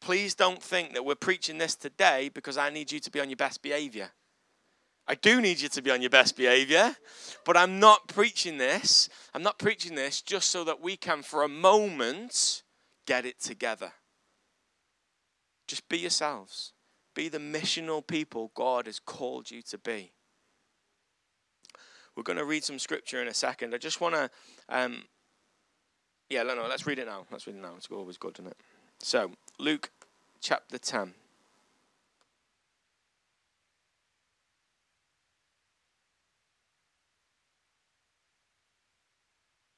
Please 0.02 0.34
don't 0.34 0.62
think 0.62 0.92
that 0.92 1.02
we're 1.02 1.14
preaching 1.14 1.56
this 1.56 1.74
today 1.74 2.28
because 2.34 2.58
I 2.58 2.68
need 2.68 2.92
you 2.92 3.00
to 3.00 3.10
be 3.10 3.18
on 3.18 3.30
your 3.30 3.38
best 3.38 3.62
behavior. 3.62 4.10
I 5.08 5.14
do 5.14 5.40
need 5.40 5.62
you 5.62 5.70
to 5.70 5.80
be 5.80 5.90
on 5.90 6.02
your 6.02 6.10
best 6.10 6.36
behavior, 6.36 6.94
but 7.46 7.56
I'm 7.56 7.80
not 7.80 8.08
preaching 8.08 8.58
this. 8.58 9.08
I'm 9.32 9.42
not 9.42 9.58
preaching 9.58 9.94
this 9.94 10.20
just 10.20 10.50
so 10.50 10.62
that 10.64 10.82
we 10.82 10.98
can, 10.98 11.22
for 11.22 11.42
a 11.42 11.48
moment, 11.48 12.62
get 13.06 13.24
it 13.24 13.40
together. 13.40 13.92
Just 15.66 15.88
be 15.88 15.96
yourselves. 15.96 16.74
Be 17.14 17.30
the 17.30 17.38
missional 17.38 18.06
people 18.06 18.52
God 18.54 18.84
has 18.84 18.98
called 18.98 19.50
you 19.50 19.62
to 19.62 19.78
be. 19.78 20.12
We're 22.20 22.35
going 22.35 22.37
to 22.37 22.44
read 22.44 22.64
some 22.64 22.78
scripture 22.78 23.22
in 23.22 23.28
a 23.28 23.33
second. 23.33 23.74
I 23.74 23.78
just 23.78 24.02
want 24.02 24.14
to, 24.14 24.30
um, 24.68 25.04
yeah, 26.28 26.42
no, 26.42 26.54
no, 26.54 26.66
let's 26.68 26.87
read 26.87 26.98
it 26.98 27.06
now. 27.06 27.24
Let's 27.33 27.46
read 27.46 27.56
it 27.56 27.62
now. 27.62 27.72
It's 27.78 27.88
always 27.90 28.18
good, 28.18 28.35
isn't 28.35 28.48
it? 28.48 28.59
So, 28.98 29.30
Luke 29.59 29.90
chapter 30.38 30.76
10. 30.76 31.14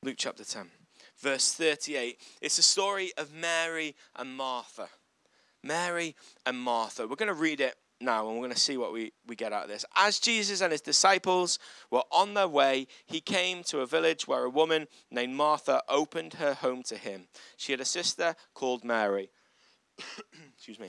Luke 0.02 0.16
chapter 0.18 0.42
10, 0.42 0.68
verse 1.20 1.52
38. 1.52 2.18
It's 2.40 2.58
a 2.58 2.62
story 2.62 3.12
of 3.16 3.32
Mary 3.32 3.94
and 4.16 4.36
Martha. 4.36 4.88
Mary 5.62 6.16
and 6.44 6.58
Martha. 6.58 7.06
We're 7.06 7.14
going 7.14 7.28
to 7.28 7.34
read 7.34 7.60
it 7.60 7.76
now 8.02 8.26
and 8.26 8.36
we're 8.36 8.42
going 8.42 8.54
to 8.54 8.58
see 8.58 8.76
what 8.76 8.92
we, 8.92 9.12
we 9.26 9.36
get 9.36 9.52
out 9.52 9.64
of 9.64 9.68
this. 9.68 9.84
As 9.96 10.18
Jesus 10.18 10.60
and 10.60 10.72
his 10.72 10.80
disciples 10.80 11.58
were 11.90 12.02
on 12.10 12.34
their 12.34 12.48
way, 12.48 12.86
he 13.06 13.20
came 13.20 13.62
to 13.64 13.80
a 13.80 13.86
village 13.86 14.26
where 14.26 14.44
a 14.44 14.50
woman 14.50 14.88
named 15.10 15.34
Martha 15.34 15.82
opened 15.88 16.34
her 16.34 16.54
home 16.54 16.82
to 16.84 16.96
him. 16.96 17.28
She 17.56 17.72
had 17.72 17.80
a 17.80 17.86
sister 17.86 18.34
called 18.54 18.84
Mary. 18.84 19.30
Excuse 20.54 20.78
me 20.78 20.88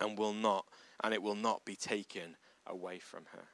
and 0.00 0.18
will 0.18 0.32
not, 0.32 0.66
and 1.02 1.12
it 1.14 1.22
will 1.22 1.34
not 1.34 1.64
be 1.64 1.76
taken 1.76 2.36
away 2.66 2.98
from 2.98 3.24
her. 3.32 3.44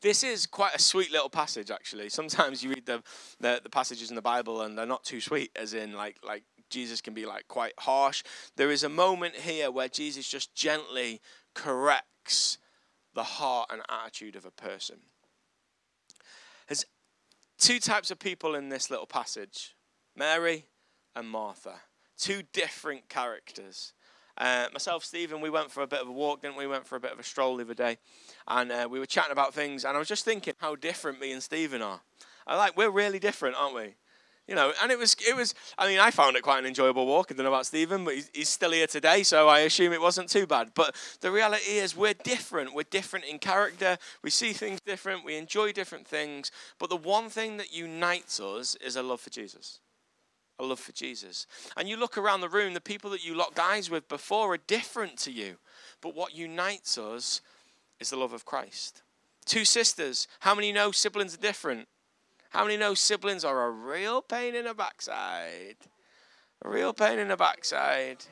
This 0.00 0.22
is 0.22 0.46
quite 0.46 0.74
a 0.74 0.80
sweet 0.80 1.10
little 1.10 1.28
passage, 1.28 1.70
actually. 1.70 2.08
Sometimes 2.08 2.62
you 2.62 2.70
read 2.70 2.86
the, 2.86 3.02
the, 3.40 3.60
the 3.62 3.70
passages 3.70 4.10
in 4.10 4.16
the 4.16 4.22
Bible 4.22 4.62
and 4.62 4.78
they're 4.78 4.86
not 4.86 5.04
too 5.04 5.20
sweet, 5.20 5.50
as 5.56 5.74
in 5.74 5.92
like 5.92 6.16
like 6.22 6.44
Jesus 6.70 7.00
can 7.00 7.14
be 7.14 7.26
like 7.26 7.48
quite 7.48 7.72
harsh. 7.78 8.22
There 8.56 8.70
is 8.70 8.84
a 8.84 8.88
moment 8.88 9.34
here 9.34 9.70
where 9.70 9.88
Jesus 9.88 10.28
just 10.28 10.54
gently 10.54 11.20
corrects 11.54 12.58
the 13.14 13.22
heart 13.22 13.70
and 13.72 13.82
attitude 13.88 14.36
of 14.36 14.44
a 14.44 14.50
person. 14.50 14.98
There's 16.68 16.84
two 17.58 17.80
types 17.80 18.10
of 18.10 18.18
people 18.18 18.54
in 18.54 18.68
this 18.68 18.90
little 18.90 19.06
passage 19.06 19.74
Mary 20.14 20.66
and 21.16 21.28
Martha. 21.28 21.80
Two 22.16 22.42
different 22.52 23.08
characters. 23.08 23.92
Uh, 24.38 24.66
myself, 24.72 25.04
Stephen, 25.04 25.40
we 25.40 25.50
went 25.50 25.70
for 25.70 25.82
a 25.82 25.86
bit 25.86 26.00
of 26.00 26.06
a 26.06 26.12
walk, 26.12 26.42
didn't 26.42 26.56
we? 26.56 26.66
we? 26.66 26.72
Went 26.72 26.86
for 26.86 26.94
a 26.94 27.00
bit 27.00 27.12
of 27.12 27.18
a 27.18 27.24
stroll 27.24 27.56
the 27.56 27.64
other 27.64 27.74
day, 27.74 27.98
and 28.46 28.70
uh, 28.70 28.88
we 28.88 29.00
were 29.00 29.06
chatting 29.06 29.32
about 29.32 29.52
things. 29.52 29.84
And 29.84 29.96
I 29.96 29.98
was 29.98 30.06
just 30.06 30.24
thinking 30.24 30.54
how 30.58 30.76
different 30.76 31.20
me 31.20 31.32
and 31.32 31.42
Stephen 31.42 31.82
are. 31.82 32.00
I 32.46 32.56
like 32.56 32.76
we're 32.76 32.90
really 32.90 33.18
different, 33.18 33.56
aren't 33.58 33.74
we? 33.74 33.94
You 34.46 34.54
know, 34.54 34.72
and 34.82 34.92
it 34.92 34.98
was 34.98 35.16
it 35.26 35.34
was. 35.34 35.54
I 35.76 35.88
mean, 35.88 35.98
I 35.98 36.12
found 36.12 36.36
it 36.36 36.42
quite 36.42 36.60
an 36.60 36.66
enjoyable 36.66 37.04
walk. 37.04 37.28
I 37.30 37.34
don't 37.34 37.44
know 37.44 37.52
about 37.52 37.66
Stephen, 37.66 38.04
but 38.04 38.14
he's, 38.14 38.30
he's 38.32 38.48
still 38.48 38.70
here 38.70 38.86
today, 38.86 39.24
so 39.24 39.48
I 39.48 39.60
assume 39.60 39.92
it 39.92 40.00
wasn't 40.00 40.28
too 40.28 40.46
bad. 40.46 40.70
But 40.74 40.94
the 41.20 41.32
reality 41.32 41.72
is, 41.72 41.96
we're 41.96 42.14
different. 42.14 42.74
We're 42.74 42.84
different 42.84 43.24
in 43.26 43.40
character. 43.40 43.98
We 44.22 44.30
see 44.30 44.52
things 44.52 44.80
different. 44.80 45.24
We 45.24 45.36
enjoy 45.36 45.72
different 45.72 46.06
things. 46.06 46.52
But 46.78 46.90
the 46.90 46.96
one 46.96 47.28
thing 47.28 47.56
that 47.56 47.74
unites 47.74 48.38
us 48.38 48.76
is 48.76 48.94
a 48.94 49.02
love 49.02 49.20
for 49.20 49.30
Jesus 49.30 49.80
a 50.58 50.64
love 50.64 50.80
for 50.80 50.92
Jesus. 50.92 51.46
And 51.76 51.88
you 51.88 51.96
look 51.96 52.18
around 52.18 52.40
the 52.40 52.48
room, 52.48 52.74
the 52.74 52.80
people 52.80 53.10
that 53.10 53.24
you 53.24 53.34
locked 53.34 53.58
eyes 53.58 53.90
with 53.90 54.08
before 54.08 54.54
are 54.54 54.58
different 54.58 55.16
to 55.18 55.32
you. 55.32 55.56
But 56.00 56.14
what 56.14 56.34
unites 56.34 56.98
us 56.98 57.40
is 58.00 58.10
the 58.10 58.16
love 58.16 58.32
of 58.32 58.44
Christ. 58.44 59.02
Two 59.44 59.64
sisters. 59.64 60.28
How 60.40 60.54
many 60.54 60.72
know 60.72 60.90
siblings 60.90 61.34
are 61.34 61.40
different? 61.40 61.88
How 62.50 62.64
many 62.64 62.76
know 62.76 62.94
siblings 62.94 63.44
are 63.44 63.66
a 63.66 63.70
real 63.70 64.22
pain 64.22 64.54
in 64.54 64.64
the 64.64 64.74
backside? 64.74 65.76
A 66.64 66.68
real 66.68 66.92
pain 66.92 67.18
in 67.18 67.28
the 67.28 67.36
backside. 67.36 68.24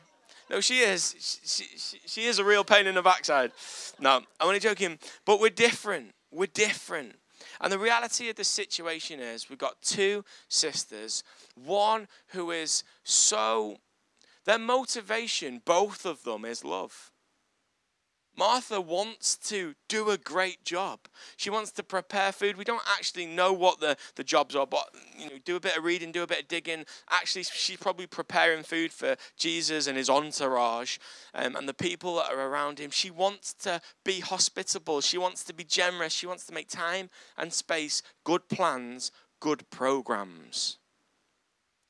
No, 0.51 0.61
she 0.61 0.79
is. 0.79 1.15
She, 1.45 1.65
she, 1.77 2.01
she 2.07 2.25
is 2.25 2.39
a 2.39 2.45
real 2.45 2.65
pain 2.65 2.87
in 2.87 2.95
the 2.95 3.03
backside. 3.03 3.53
No, 3.99 4.17
I'm 4.17 4.25
only 4.41 4.61
joking. 4.61 4.99
But 5.25 5.41
we're 5.41 5.51
different. 5.51 6.13
We're 6.31 6.47
different. 6.47 7.17
And 7.61 7.73
the 7.73 7.79
reality 7.79 8.29
of 8.29 8.37
the 8.37 8.45
situation 8.45 9.21
is 9.21 9.49
we've 9.49 9.59
got 9.59 9.81
two 9.83 10.25
sisters, 10.49 11.25
one 11.55 12.09
who 12.29 12.51
is 12.51 12.85
so, 13.05 13.79
their 14.45 14.59
motivation, 14.59 15.63
both 15.65 16.05
of 16.07 16.23
them, 16.25 16.45
is 16.45 16.65
love. 16.65 17.11
Martha 18.37 18.81
wants 18.81 19.37
to 19.49 19.75
do 19.89 20.11
a 20.11 20.19
great 20.19 20.63
job. 20.63 21.01
She 21.37 21.49
wants 21.49 21.71
to 21.73 21.83
prepare 21.83 22.33
food. 22.33 22.57
We 22.57 22.65
don't 22.65 22.83
actually 22.97 23.27
know 23.27 23.53
what 23.53 23.81
the, 23.81 23.97
the 24.15 24.25
jobs 24.25 24.55
are, 24.55 24.67
but 24.67 24.89
you 25.19 25.27
know, 25.27 25.39
do 25.45 25.57
a 25.57 25.61
bit 25.61 25.77
of 25.77 25.85
reading, 25.85 26.13
do 26.13 26.23
a 26.23 26.27
bit 26.27 26.43
of 26.43 26.49
digging. 26.49 26.85
Actually, 27.11 27.45
she's 27.45 27.79
probably 27.79 28.07
preparing 28.07 28.63
food 28.63 28.93
for 28.93 29.17
Jesus 29.39 29.87
and 29.87 29.97
his 29.97 30.11
entourage 30.11 30.99
um, 31.35 31.57
and 31.57 31.69
the 31.69 31.75
people 31.75 32.17
that 32.17 32.31
are 32.31 32.49
around 32.51 32.79
him. 32.79 32.91
She 32.91 33.11
wants 33.11 33.55
to 33.55 33.81
be 34.05 34.21
hospitable. 34.21 35.01
She 35.01 35.19
wants 35.19 35.43
to 35.45 35.55
be 35.55 35.65
generous. 35.65 36.13
She 36.13 36.27
wants 36.27 36.47
to 36.47 36.55
make 36.55 36.69
time 36.69 37.09
and 37.39 37.53
space, 37.53 38.03
good 38.25 38.49
plans, 38.49 39.13
good 39.41 39.69
programs. 39.71 40.79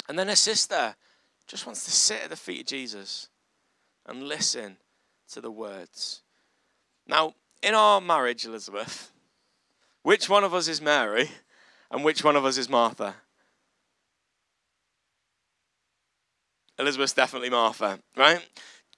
And 0.08 0.16
then 0.18 0.28
her 0.28 0.36
sister 0.36 0.94
just 1.48 1.66
wants 1.66 1.84
to 1.84 1.90
sit 1.90 2.22
at 2.24 2.30
the 2.30 2.36
feet 2.36 2.60
of 2.60 2.66
Jesus 2.66 3.28
and 4.04 4.22
listen 4.22 4.76
to 5.32 5.40
the 5.40 5.50
words. 5.50 6.22
Now, 7.06 7.34
in 7.62 7.74
our 7.74 8.00
marriage, 8.00 8.44
Elizabeth, 8.44 9.12
which 10.02 10.28
one 10.28 10.44
of 10.44 10.54
us 10.54 10.68
is 10.68 10.80
Mary 10.80 11.30
and 11.90 12.04
which 12.04 12.24
one 12.24 12.36
of 12.36 12.44
us 12.44 12.58
is 12.58 12.68
Martha? 12.68 13.14
Elizabeth's 16.78 17.12
definitely 17.12 17.50
Martha, 17.50 17.98
right? 18.16 18.46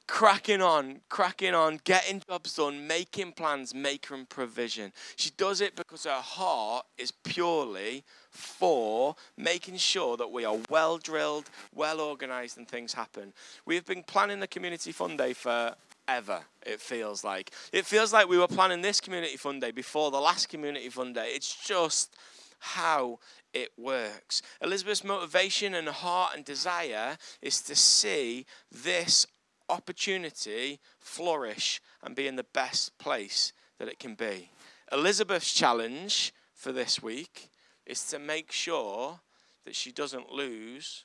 Cracking 0.09 0.63
on, 0.63 1.03
cracking 1.11 1.55
on, 1.55 1.81
getting 1.85 2.23
jobs 2.29 2.55
done, 2.55 2.87
making 2.87 3.33
plans, 3.33 3.75
making 3.75 4.27
provision. 4.27 4.93
She 5.17 5.31
does 5.37 5.61
it 5.61 5.77
because 5.77 6.05
her 6.05 6.21
heart 6.21 6.87
is 6.97 7.11
purely 7.11 8.05
for 8.31 9.15
making 9.37 9.77
sure 9.77 10.17
that 10.17 10.33
we 10.33 10.45
are 10.47 10.57
well 10.71 10.97
drilled, 10.97 11.51
well 11.75 12.01
organized, 12.01 12.57
and 12.57 12.67
things 12.67 12.95
happen. 12.95 13.35
We 13.67 13.75
have 13.75 13.85
been 13.85 14.03
planning 14.03 14.41
the 14.41 14.49
community 14.49 14.93
fun 14.93 15.19
day 15.19 15.35
for 15.35 15.75
ever, 16.09 16.41
it 16.67 16.81
feels 16.81 17.23
like. 17.23 17.53
It 17.73 17.87
feels 17.87 18.13
like 18.13 18.29
we 18.29 18.39
were 18.39 18.49
planning 18.49 18.83
this 18.83 19.01
community 19.01 19.37
fun 19.37 19.61
day 19.61 19.71
before 19.71 20.11
the 20.11 20.21
last 20.21 20.49
community 20.49 20.89
fun 20.89 21.13
day. 21.13 21.29
It's 21.29 21.55
just 21.65 22.17
how 22.59 23.21
it 23.53 23.71
works. 23.77 24.43
Elizabeth's 24.63 25.05
motivation 25.05 25.75
and 25.75 25.89
heart 25.89 26.33
and 26.35 26.45
desire 26.45 27.17
is 27.41 27.61
to 27.63 27.77
see 27.77 28.47
this 28.73 29.27
opportunity 29.69 30.81
flourish 30.99 31.81
and 32.03 32.17
be 32.17 32.27
in 32.27 32.37
the 32.37 32.47
best 32.55 32.97
place 32.99 33.53
that 33.79 33.89
it 33.89 33.99
can 33.99 34.15
be. 34.15 34.51
Elizabeth's 34.91 35.53
challenge 35.53 36.33
for 36.55 36.73
this 36.73 37.03
week 37.03 37.51
is 37.87 38.03
to 38.05 38.19
make 38.19 38.51
sure 38.51 39.21
that 39.65 39.77
she 39.77 39.93
doesn't 39.93 40.33
lose 40.33 41.05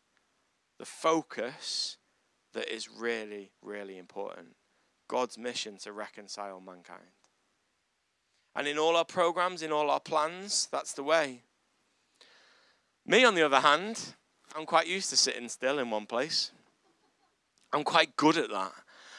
the 0.79 0.85
focus 0.85 1.97
that 2.53 2.73
is 2.73 2.89
really, 2.89 3.51
really 3.61 3.97
important. 3.97 4.55
God's 5.13 5.37
mission 5.37 5.77
to 5.83 5.93
reconcile 5.93 6.59
mankind. 6.59 7.21
And 8.55 8.67
in 8.67 8.79
all 8.79 8.97
our 8.97 9.05
programs, 9.05 9.61
in 9.61 9.71
all 9.71 9.91
our 9.91 9.99
plans, 9.99 10.67
that's 10.71 10.93
the 10.93 11.03
way. 11.03 11.43
Me, 13.05 13.23
on 13.23 13.35
the 13.35 13.43
other 13.43 13.59
hand, 13.59 14.15
I'm 14.55 14.65
quite 14.65 14.87
used 14.87 15.11
to 15.11 15.15
sitting 15.15 15.49
still 15.49 15.77
in 15.77 15.91
one 15.91 16.07
place. 16.07 16.51
I'm 17.71 17.83
quite 17.83 18.15
good 18.15 18.37
at 18.37 18.49
that. 18.49 18.71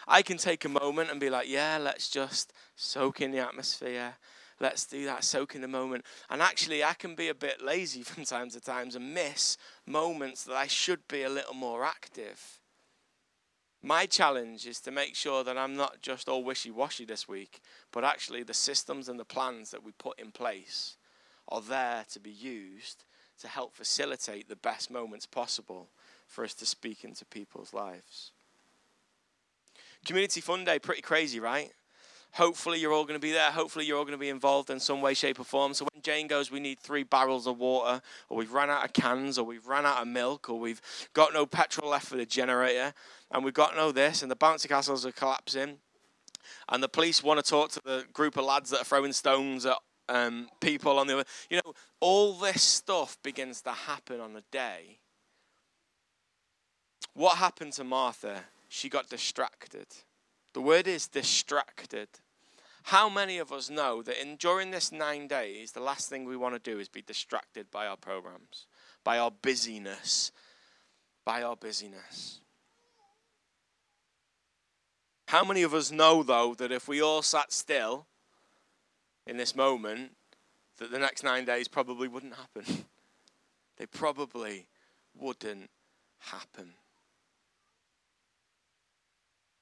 I 0.09 0.22
can 0.22 0.37
take 0.37 0.64
a 0.64 0.68
moment 0.68 1.12
and 1.12 1.20
be 1.20 1.30
like, 1.30 1.48
yeah, 1.48 1.78
let's 1.80 2.11
just 2.11 2.52
soak 2.74 3.20
in 3.20 3.30
the 3.30 3.38
atmosphere. 3.38 4.14
Let's 4.59 4.87
do 4.87 5.04
that, 5.04 5.22
soak 5.22 5.54
in 5.54 5.61
the 5.61 5.68
moment. 5.68 6.04
And 6.28 6.42
actually, 6.42 6.83
I 6.83 6.94
can 6.94 7.14
be 7.14 7.28
a 7.28 7.37
bit 7.37 7.64
lazy 7.64 8.02
from 8.11 8.24
time 8.24 8.50
to 8.50 8.61
time 8.61 8.90
and 8.96 9.14
miss 9.14 9.57
moments 9.87 10.42
that 10.42 10.57
I 10.57 10.66
should 10.66 11.07
be 11.07 11.22
a 11.22 11.30
little 11.30 11.54
more 11.54 11.85
active. 11.85 12.59
My 13.85 14.07
challenge 14.07 14.66
is 14.66 14.81
to 14.81 14.90
make 14.90 15.14
sure 15.14 15.44
that 15.44 15.59
I'm 15.59 15.77
not 15.77 16.01
just 16.01 16.27
all 16.27 16.42
wishy 16.42 16.70
washy 16.70 17.05
this 17.05 17.29
week, 17.29 17.61
but 17.92 18.03
actually 18.03 18.42
the 18.42 18.55
systems 18.55 19.11
and 19.11 19.20
the 19.20 19.27
plans 19.27 19.70
that 19.73 19.85
we 19.85 19.92
put 19.92 20.18
in 20.18 20.31
place 20.31 20.97
are 21.49 21.61
there 21.61 22.07
to 22.12 22.18
be 22.18 22.31
used 22.31 23.05
to 23.40 23.47
help 23.47 23.75
facilitate 23.75 24.49
the 24.49 24.57
best 24.57 24.90
moments 24.90 25.27
possible 25.27 25.88
for 26.27 26.44
us 26.44 26.55
to 26.55 26.64
speak 26.64 27.05
into 27.05 27.27
people's 27.27 27.75
lives. 27.75 28.33
Community 30.07 30.40
Fun 30.40 30.64
Day, 30.64 30.79
pretty 30.79 31.03
crazy, 31.03 31.38
right? 31.38 31.70
Hopefully, 32.35 32.81
you're 32.81 32.92
all 32.92 33.05
going 33.05 33.18
to 33.18 33.25
be 33.25 33.31
there. 33.31 33.53
Hopefully, 33.53 33.87
you're 33.87 33.97
all 33.97 34.05
going 34.05 34.18
to 34.18 34.18
be 34.18 34.29
involved 34.29 34.68
in 34.68 34.81
some 34.81 35.01
way, 35.01 35.14
shape, 35.14 35.38
or 35.38 35.44
form. 35.44 35.73
So, 35.73 35.87
when 35.92 36.03
Jane 36.03 36.27
goes, 36.27 36.51
we 36.51 36.59
need 36.59 36.81
three 36.81 37.05
barrels 37.05 37.47
of 37.47 37.59
water, 37.59 38.03
or 38.29 38.37
we've 38.37 38.53
run 38.53 38.70
out 38.70 38.85
of 38.85 38.92
cans, 38.92 39.38
or 39.38 39.44
we've 39.44 39.66
run 39.68 39.87
out 39.87 40.03
of 40.03 40.09
milk, 40.09 40.51
or 40.51 40.59
we've 40.59 40.83
got 41.12 41.33
no 41.33 41.47
petrol 41.47 41.90
left 41.90 42.09
for 42.09 42.16
the 42.16 42.27
generator, 42.27 42.92
and 43.31 43.44
we've 43.44 43.55
got 43.55 43.77
no 43.77 43.92
this, 43.92 44.20
and 44.20 44.31
the 44.33 44.37
bouncy 44.37 44.68
castles 44.68 45.07
are 45.07 45.12
collapsing, 45.12 45.79
and 46.68 46.83
the 46.83 46.88
police 46.88 47.23
want 47.23 47.38
to 47.38 47.49
talk 47.49 47.70
to 47.70 47.81
the 47.85 48.05
group 48.12 48.37
of 48.37 48.44
lads 48.44 48.70
that 48.70 48.81
are 48.81 48.85
throwing 48.85 49.12
stones 49.12 49.64
at 49.64 49.77
um, 50.09 50.49
people 50.61 50.99
on 50.99 51.07
the 51.07 51.14
other. 51.14 51.25
You 51.49 51.61
know, 51.64 51.73
all 52.01 52.33
this 52.33 52.62
stuff 52.62 53.16
begins 53.23 53.62
to 53.62 53.70
happen 53.70 54.20
on 54.20 54.35
a 54.35 54.42
day. 54.51 54.99
What 57.14 57.37
happened 57.37 57.75
to 57.75 57.85
Martha? 57.85 58.40
She 58.68 58.88
got 58.88 59.09
distracted. 59.09 59.87
The 60.53 60.61
word 60.61 60.88
is 60.88 61.07
distracted. 61.07 62.09
How 62.85 63.09
many 63.09 63.38
of 63.38 63.51
us 63.51 63.70
know 63.70 64.03
that 64.03 64.20
in 64.20 64.37
during 64.37 64.70
this 64.70 64.92
nine 64.92 65.27
days, 65.27 65.73
the 65.73 65.81
last 65.81 66.11
thing 66.11 66.27
we 66.27 66.37
want 66.37 66.55
to 66.55 66.70
do 66.70 66.79
is 66.79 66.88
be 66.88 67.01
distracted 67.01 67.70
by 67.70 67.87
our 67.87 67.97
programs, 67.97 68.66
by 69.03 69.18
our 69.18 69.31
busyness, 69.31 70.33
by 71.25 71.42
our 71.42 71.57
busyness? 71.57 72.40
How 75.29 75.44
many 75.44 75.62
of 75.62 75.73
us 75.73 75.90
know, 75.90 76.23
though, 76.23 76.55
that 76.59 76.70
if 76.70 76.87
we 76.87 77.01
all 77.01 77.23
sat 77.23 77.53
still 77.53 78.05
in 79.27 79.38
this 79.38 79.57
moment, 79.57 80.12
that 80.77 80.90
the 80.90 80.99
next 80.99 81.25
nine 81.25 81.47
days 81.47 81.68
probably 81.68 82.07
wouldn't 82.07 82.35
happen? 82.35 82.85
they 83.79 83.87
probably 83.87 84.66
wouldn't 85.18 85.70
happen. 86.18 86.75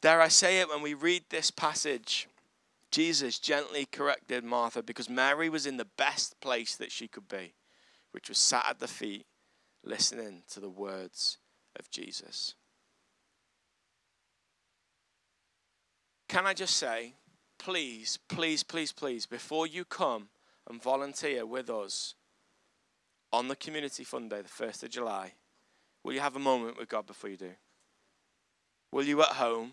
Dare 0.01 0.21
I 0.21 0.27
say 0.27 0.59
it, 0.59 0.69
when 0.69 0.83
we 0.83 0.95
read 0.95 1.23
this 1.31 1.53
passage, 1.53 2.27
Jesus 2.93 3.39
gently 3.39 3.87
corrected 3.91 4.45
Martha 4.45 4.83
because 4.83 5.09
Mary 5.09 5.49
was 5.49 5.67
in 5.67 5.79
the 5.79 5.89
best 5.97 6.39
place 6.41 6.77
that 6.77 6.93
she 6.93 7.09
could 7.09 7.27
be, 7.27 7.55
which 8.13 8.29
was 8.29 8.39
sat 8.39 8.67
at 8.69 8.79
the 8.79 8.87
feet 8.87 9.27
listening 9.83 10.43
to 10.51 10.61
the 10.61 10.69
words 10.69 11.39
of 11.79 11.91
Jesus. 11.91 12.55
Can 16.29 16.47
I 16.47 16.55
just 16.55 16.77
say, 16.77 17.15
please, 17.59 18.19
please, 18.29 18.63
please, 18.63 18.93
please, 18.93 19.27
before 19.27 19.67
you 19.67 19.85
come 19.85 20.29
and 20.69 20.83
volunteer 20.83 21.47
with 21.47 21.71
us 21.71 22.15
on 23.33 23.49
the 23.49 23.57
Community 23.57 24.05
Fun 24.05 24.29
Day, 24.29 24.43
the 24.43 24.49
1st 24.49 24.83
of 24.83 24.91
July, 24.91 25.33
will 26.05 26.13
you 26.13 26.21
have 26.21 26.37
a 26.37 26.41
moment 26.41 26.79
with 26.79 26.89
God 26.89 27.07
before 27.07 27.31
you 27.31 27.37
do? 27.39 27.53
Will 28.93 29.05
you 29.05 29.23
at 29.23 29.29
home 29.29 29.73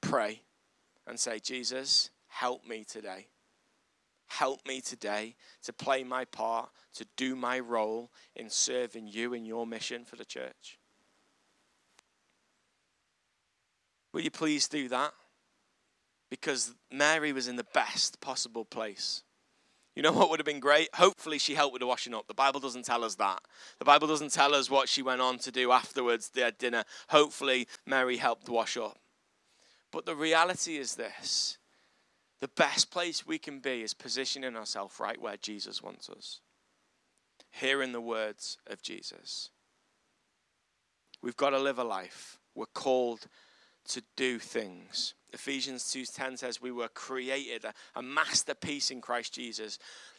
pray 0.00 0.42
and 1.06 1.18
say, 1.18 1.38
Jesus, 1.38 2.10
help 2.40 2.66
me 2.66 2.84
today. 2.84 3.26
Help 4.26 4.66
me 4.66 4.80
today 4.80 5.36
to 5.62 5.72
play 5.72 6.04
my 6.04 6.24
part, 6.24 6.68
to 6.94 7.06
do 7.16 7.34
my 7.34 7.58
role 7.58 8.10
in 8.34 8.50
serving 8.50 9.06
you 9.08 9.32
and 9.34 9.46
your 9.46 9.66
mission 9.66 10.04
for 10.04 10.16
the 10.16 10.24
church. 10.24 10.78
Will 14.12 14.20
you 14.20 14.30
please 14.30 14.68
do 14.68 14.88
that? 14.88 15.12
Because 16.28 16.74
Mary 16.92 17.32
was 17.32 17.48
in 17.48 17.56
the 17.56 17.66
best 17.72 18.20
possible 18.20 18.64
place. 18.64 19.22
You 19.94 20.02
know 20.02 20.12
what 20.12 20.28
would 20.28 20.38
have 20.38 20.46
been 20.46 20.60
great? 20.60 20.88
Hopefully, 20.94 21.38
she 21.38 21.54
helped 21.54 21.72
with 21.72 21.80
the 21.80 21.86
washing 21.86 22.12
up. 22.12 22.26
The 22.26 22.34
Bible 22.34 22.60
doesn't 22.60 22.84
tell 22.84 23.04
us 23.04 23.14
that. 23.14 23.40
The 23.78 23.84
Bible 23.86 24.08
doesn't 24.08 24.32
tell 24.32 24.54
us 24.54 24.68
what 24.68 24.90
she 24.90 25.00
went 25.00 25.22
on 25.22 25.38
to 25.38 25.50
do 25.50 25.72
afterwards, 25.72 26.30
their 26.30 26.50
dinner. 26.50 26.84
Hopefully, 27.08 27.66
Mary 27.86 28.18
helped 28.18 28.48
wash 28.48 28.76
up. 28.76 28.98
But 29.90 30.04
the 30.04 30.16
reality 30.16 30.76
is 30.76 30.96
this 30.96 31.56
the 32.40 32.48
best 32.48 32.90
place 32.90 33.26
we 33.26 33.38
can 33.38 33.60
be 33.60 33.82
is 33.82 33.94
positioning 33.94 34.56
ourselves 34.56 35.00
right 35.00 35.20
where 35.20 35.36
Jesus 35.36 35.82
wants 35.82 36.08
us, 36.08 36.40
hearing 37.50 37.92
the 37.92 38.00
words 38.00 38.58
of 38.66 38.82
Jesus. 38.82 39.50
We've 41.22 41.36
got 41.36 41.50
to 41.50 41.58
live 41.58 41.78
a 41.78 41.84
life. 41.84 42.38
We're 42.54 42.66
called 42.66 43.26
to 43.88 44.02
do 44.16 44.38
things. 44.38 45.14
Ephesians 45.32 45.84
2:10 45.84 46.38
says 46.38 46.60
we 46.60 46.70
were 46.70 46.88
created 46.88 47.64
a, 47.64 47.74
a 47.94 48.02
masterpiece 48.02 48.90
in 48.90 49.00
Christ 49.00 49.34
Jesus, 49.34 49.78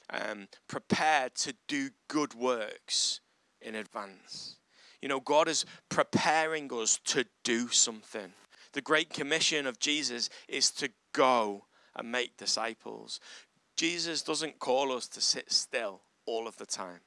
um, 0.10 0.48
prepared 0.68 1.36
to 1.36 1.54
do 1.68 1.90
good 2.08 2.34
works 2.34 3.20
in 3.62 3.76
advance. 3.76 4.58
You 5.02 5.10
know, 5.10 5.20
God 5.20 5.48
is 5.48 5.66
preparing 5.90 6.72
us 6.74 7.00
to 7.06 7.26
do 7.44 7.68
something. 7.70 8.34
The 8.74 8.82
great 8.82 9.10
commission 9.10 9.68
of 9.68 9.80
Jesus 9.80 10.30
is 10.48 10.72
to 10.72 10.90
go 11.14 11.67
and 11.98 12.12
make 12.12 12.38
disciples. 12.38 13.20
Jesus 13.76 14.22
doesn't 14.22 14.60
call 14.60 14.92
us 14.92 15.08
to 15.10 15.22
sit 15.22 15.52
still 15.52 16.02
all 16.26 16.48
of 16.48 16.58
the 16.58 16.66
time. 16.66 17.02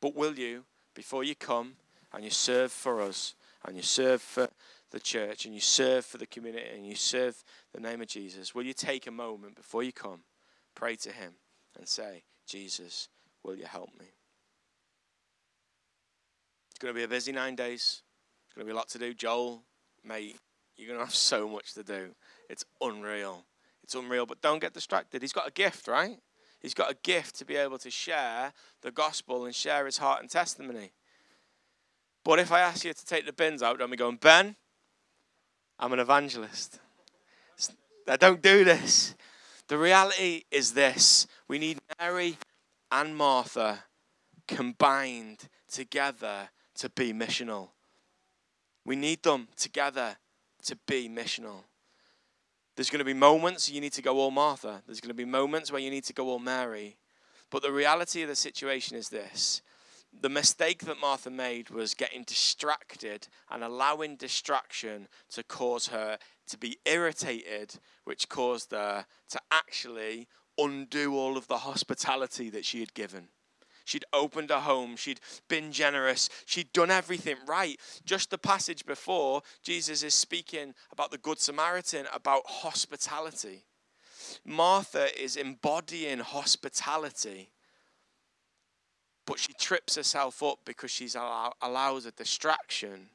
But 0.00 0.14
will 0.14 0.38
you, 0.38 0.64
before 0.94 1.24
you 1.24 1.34
come 1.34 1.74
and 2.12 2.24
you 2.24 2.30
serve 2.30 2.72
for 2.72 3.00
us, 3.00 3.34
and 3.64 3.76
you 3.76 3.82
serve 3.82 4.22
for 4.22 4.48
the 4.90 5.00
church, 5.00 5.44
and 5.44 5.54
you 5.54 5.60
serve 5.60 6.04
for 6.04 6.18
the 6.18 6.26
community, 6.26 6.66
and 6.74 6.86
you 6.86 6.96
serve 6.96 7.44
the 7.72 7.80
name 7.80 8.00
of 8.00 8.08
Jesus, 8.08 8.54
will 8.54 8.64
you 8.64 8.72
take 8.72 9.06
a 9.06 9.12
moment 9.12 9.54
before 9.54 9.82
you 9.82 9.92
come, 9.92 10.20
pray 10.74 10.96
to 10.96 11.12
Him, 11.12 11.34
and 11.78 11.86
say, 11.86 12.24
Jesus, 12.46 13.08
will 13.44 13.54
you 13.54 13.66
help 13.66 13.90
me? 13.98 14.06
It's 16.70 16.78
going 16.80 16.92
to 16.92 16.98
be 16.98 17.04
a 17.04 17.08
busy 17.08 17.30
nine 17.30 17.54
days. 17.54 18.02
It's 18.46 18.54
going 18.54 18.66
to 18.66 18.72
be 18.72 18.74
a 18.74 18.76
lot 18.76 18.88
to 18.88 18.98
do. 18.98 19.14
Joel, 19.14 19.62
mate, 20.02 20.36
you're 20.76 20.88
going 20.88 20.98
to 20.98 21.04
have 21.04 21.14
so 21.14 21.48
much 21.48 21.74
to 21.74 21.84
do. 21.84 22.14
It's 22.48 22.64
unreal. 22.80 23.44
It's 23.90 23.96
unreal, 23.96 24.24
but 24.24 24.40
don't 24.40 24.60
get 24.60 24.72
distracted. 24.72 25.20
He's 25.20 25.32
got 25.32 25.48
a 25.48 25.50
gift, 25.50 25.88
right? 25.88 26.16
He's 26.60 26.74
got 26.74 26.92
a 26.92 26.96
gift 27.02 27.34
to 27.40 27.44
be 27.44 27.56
able 27.56 27.76
to 27.78 27.90
share 27.90 28.52
the 28.82 28.92
gospel 28.92 29.46
and 29.46 29.52
share 29.52 29.84
his 29.84 29.98
heart 29.98 30.20
and 30.20 30.30
testimony. 30.30 30.92
But 32.24 32.38
if 32.38 32.52
I 32.52 32.60
ask 32.60 32.84
you 32.84 32.92
to 32.92 33.04
take 33.04 33.26
the 33.26 33.32
bins 33.32 33.64
out, 33.64 33.80
don't 33.80 33.90
be 33.90 33.96
going, 33.96 34.18
Ben, 34.18 34.54
I'm 35.76 35.92
an 35.92 35.98
evangelist. 35.98 36.78
I 38.06 38.14
don't 38.14 38.40
do 38.40 38.62
this. 38.62 39.16
The 39.66 39.76
reality 39.76 40.44
is 40.52 40.74
this 40.74 41.26
we 41.48 41.58
need 41.58 41.80
Mary 41.98 42.38
and 42.92 43.16
Martha 43.16 43.86
combined 44.46 45.48
together 45.68 46.50
to 46.76 46.90
be 46.90 47.12
missional. 47.12 47.70
We 48.86 48.94
need 48.94 49.24
them 49.24 49.48
together 49.56 50.14
to 50.62 50.78
be 50.86 51.08
missional. 51.08 51.64
There's 52.80 52.88
going 52.88 53.00
to 53.00 53.04
be 53.04 53.12
moments 53.12 53.70
you 53.70 53.82
need 53.82 53.92
to 53.92 54.00
go 54.00 54.16
all 54.16 54.30
Martha. 54.30 54.80
There's 54.86 55.02
going 55.02 55.10
to 55.10 55.14
be 55.14 55.26
moments 55.26 55.70
where 55.70 55.82
you 55.82 55.90
need 55.90 56.04
to 56.04 56.14
go 56.14 56.28
all 56.28 56.38
Mary. 56.38 56.96
But 57.50 57.60
the 57.60 57.70
reality 57.70 58.22
of 58.22 58.30
the 58.30 58.34
situation 58.34 58.96
is 58.96 59.10
this 59.10 59.60
the 60.18 60.30
mistake 60.30 60.86
that 60.86 60.98
Martha 60.98 61.28
made 61.28 61.68
was 61.68 61.92
getting 61.92 62.22
distracted 62.22 63.28
and 63.50 63.62
allowing 63.62 64.16
distraction 64.16 65.08
to 65.32 65.42
cause 65.42 65.88
her 65.88 66.16
to 66.46 66.56
be 66.56 66.78
irritated, 66.86 67.74
which 68.04 68.30
caused 68.30 68.70
her 68.70 69.04
to 69.28 69.38
actually 69.50 70.26
undo 70.56 71.14
all 71.14 71.36
of 71.36 71.48
the 71.48 71.58
hospitality 71.58 72.48
that 72.48 72.64
she 72.64 72.80
had 72.80 72.94
given. 72.94 73.28
She'd 73.90 74.04
opened 74.12 74.50
her 74.50 74.60
home. 74.60 74.94
She'd 74.94 75.18
been 75.48 75.72
generous. 75.72 76.28
She'd 76.46 76.72
done 76.72 76.92
everything 76.92 77.34
right. 77.44 77.76
Just 78.04 78.30
the 78.30 78.38
passage 78.38 78.86
before, 78.86 79.42
Jesus 79.64 80.04
is 80.04 80.14
speaking 80.14 80.74
about 80.92 81.10
the 81.10 81.18
Good 81.18 81.40
Samaritan, 81.40 82.06
about 82.14 82.46
hospitality. 82.46 83.64
Martha 84.44 85.08
is 85.20 85.34
embodying 85.34 86.20
hospitality, 86.20 87.50
but 89.26 89.40
she 89.40 89.52
trips 89.54 89.96
herself 89.96 90.40
up 90.40 90.60
because 90.64 90.92
she 90.92 91.08
allow, 91.16 91.52
allows 91.60 92.06
a 92.06 92.12
distraction 92.12 93.08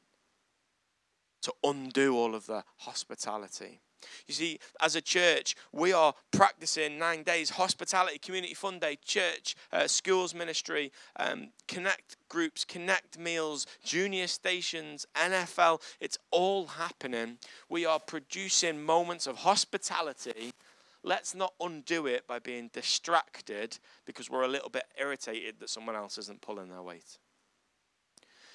to 1.40 1.54
undo 1.64 2.14
all 2.14 2.34
of 2.34 2.44
the 2.44 2.62
hospitality. 2.80 3.80
You 4.26 4.34
see, 4.34 4.58
as 4.80 4.96
a 4.96 5.00
church, 5.00 5.54
we 5.72 5.92
are 5.92 6.14
practicing 6.30 6.98
nine 6.98 7.22
days 7.22 7.50
hospitality, 7.50 8.18
community 8.18 8.54
fun 8.54 8.78
day, 8.78 8.98
church, 9.04 9.54
uh, 9.72 9.86
schools 9.86 10.34
ministry, 10.34 10.92
um, 11.18 11.48
connect 11.68 12.16
groups, 12.28 12.64
connect 12.64 13.18
meals, 13.18 13.66
junior 13.84 14.26
stations, 14.26 15.06
NFL. 15.14 15.80
It's 16.00 16.18
all 16.30 16.66
happening. 16.66 17.38
We 17.68 17.86
are 17.86 18.00
producing 18.00 18.84
moments 18.84 19.26
of 19.26 19.38
hospitality 19.38 20.52
let's 21.06 21.36
not 21.36 21.54
undo 21.60 22.06
it 22.06 22.26
by 22.26 22.40
being 22.40 22.68
distracted 22.72 23.78
because 24.04 24.28
we're 24.28 24.42
a 24.42 24.48
little 24.48 24.68
bit 24.68 24.84
irritated 25.00 25.54
that 25.60 25.70
someone 25.70 25.94
else 25.94 26.18
isn't 26.18 26.42
pulling 26.42 26.68
their 26.68 26.82
weight. 26.82 27.18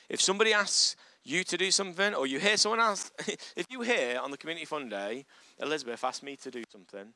If 0.09 0.21
somebody 0.21 0.51
asks 0.51 0.97
you 1.23 1.43
to 1.43 1.57
do 1.57 1.71
something, 1.71 2.13
or 2.13 2.25
you 2.25 2.39
hear 2.39 2.57
someone 2.57 2.79
else, 2.79 3.11
if 3.55 3.67
you 3.69 3.81
hear 3.81 4.19
on 4.19 4.31
the 4.31 4.37
community 4.37 4.65
fun 4.65 4.89
day, 4.89 5.25
Elizabeth 5.59 6.03
asked 6.03 6.23
me 6.23 6.35
to 6.37 6.51
do 6.51 6.63
something, 6.71 7.13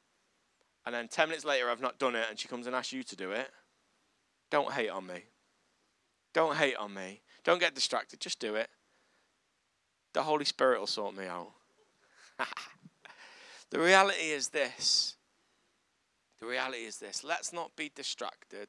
and 0.86 0.96
then 0.96 1.08
10 1.08 1.30
minutes 1.30 1.46
later 1.46 1.70
I've 1.70 1.82
not 1.82 1.98
done 1.98 2.16
it, 2.16 2.26
and 2.30 2.38
she 2.38 2.48
comes 2.48 2.68
and 2.68 2.76
asks 2.76 2.94
you 2.94 3.04
to 3.04 3.16
do 3.16 3.32
it, 3.32 3.50
don't 4.52 4.72
hate 4.72 4.90
on 4.90 5.08
me. 5.08 5.24
Don't 6.34 6.56
hate 6.56 6.76
on 6.76 6.94
me. 6.94 7.22
Don't 7.44 7.60
get 7.60 7.74
distracted. 7.74 8.20
Just 8.20 8.40
do 8.40 8.56
it. 8.56 8.70
The 10.14 10.24
Holy 10.24 10.46
Spirit 10.46 10.80
will 10.80 10.88
sort 10.88 11.16
me 11.16 11.26
out. 11.26 11.52
the 13.70 13.80
reality 13.80 14.32
is 14.32 14.50
this. 14.50 15.16
The 16.40 16.46
reality 16.46 16.84
is 16.84 16.98
this. 16.98 17.24
Let's 17.24 17.54
not 17.54 17.76
be 17.76 17.92
distracted. 17.94 18.68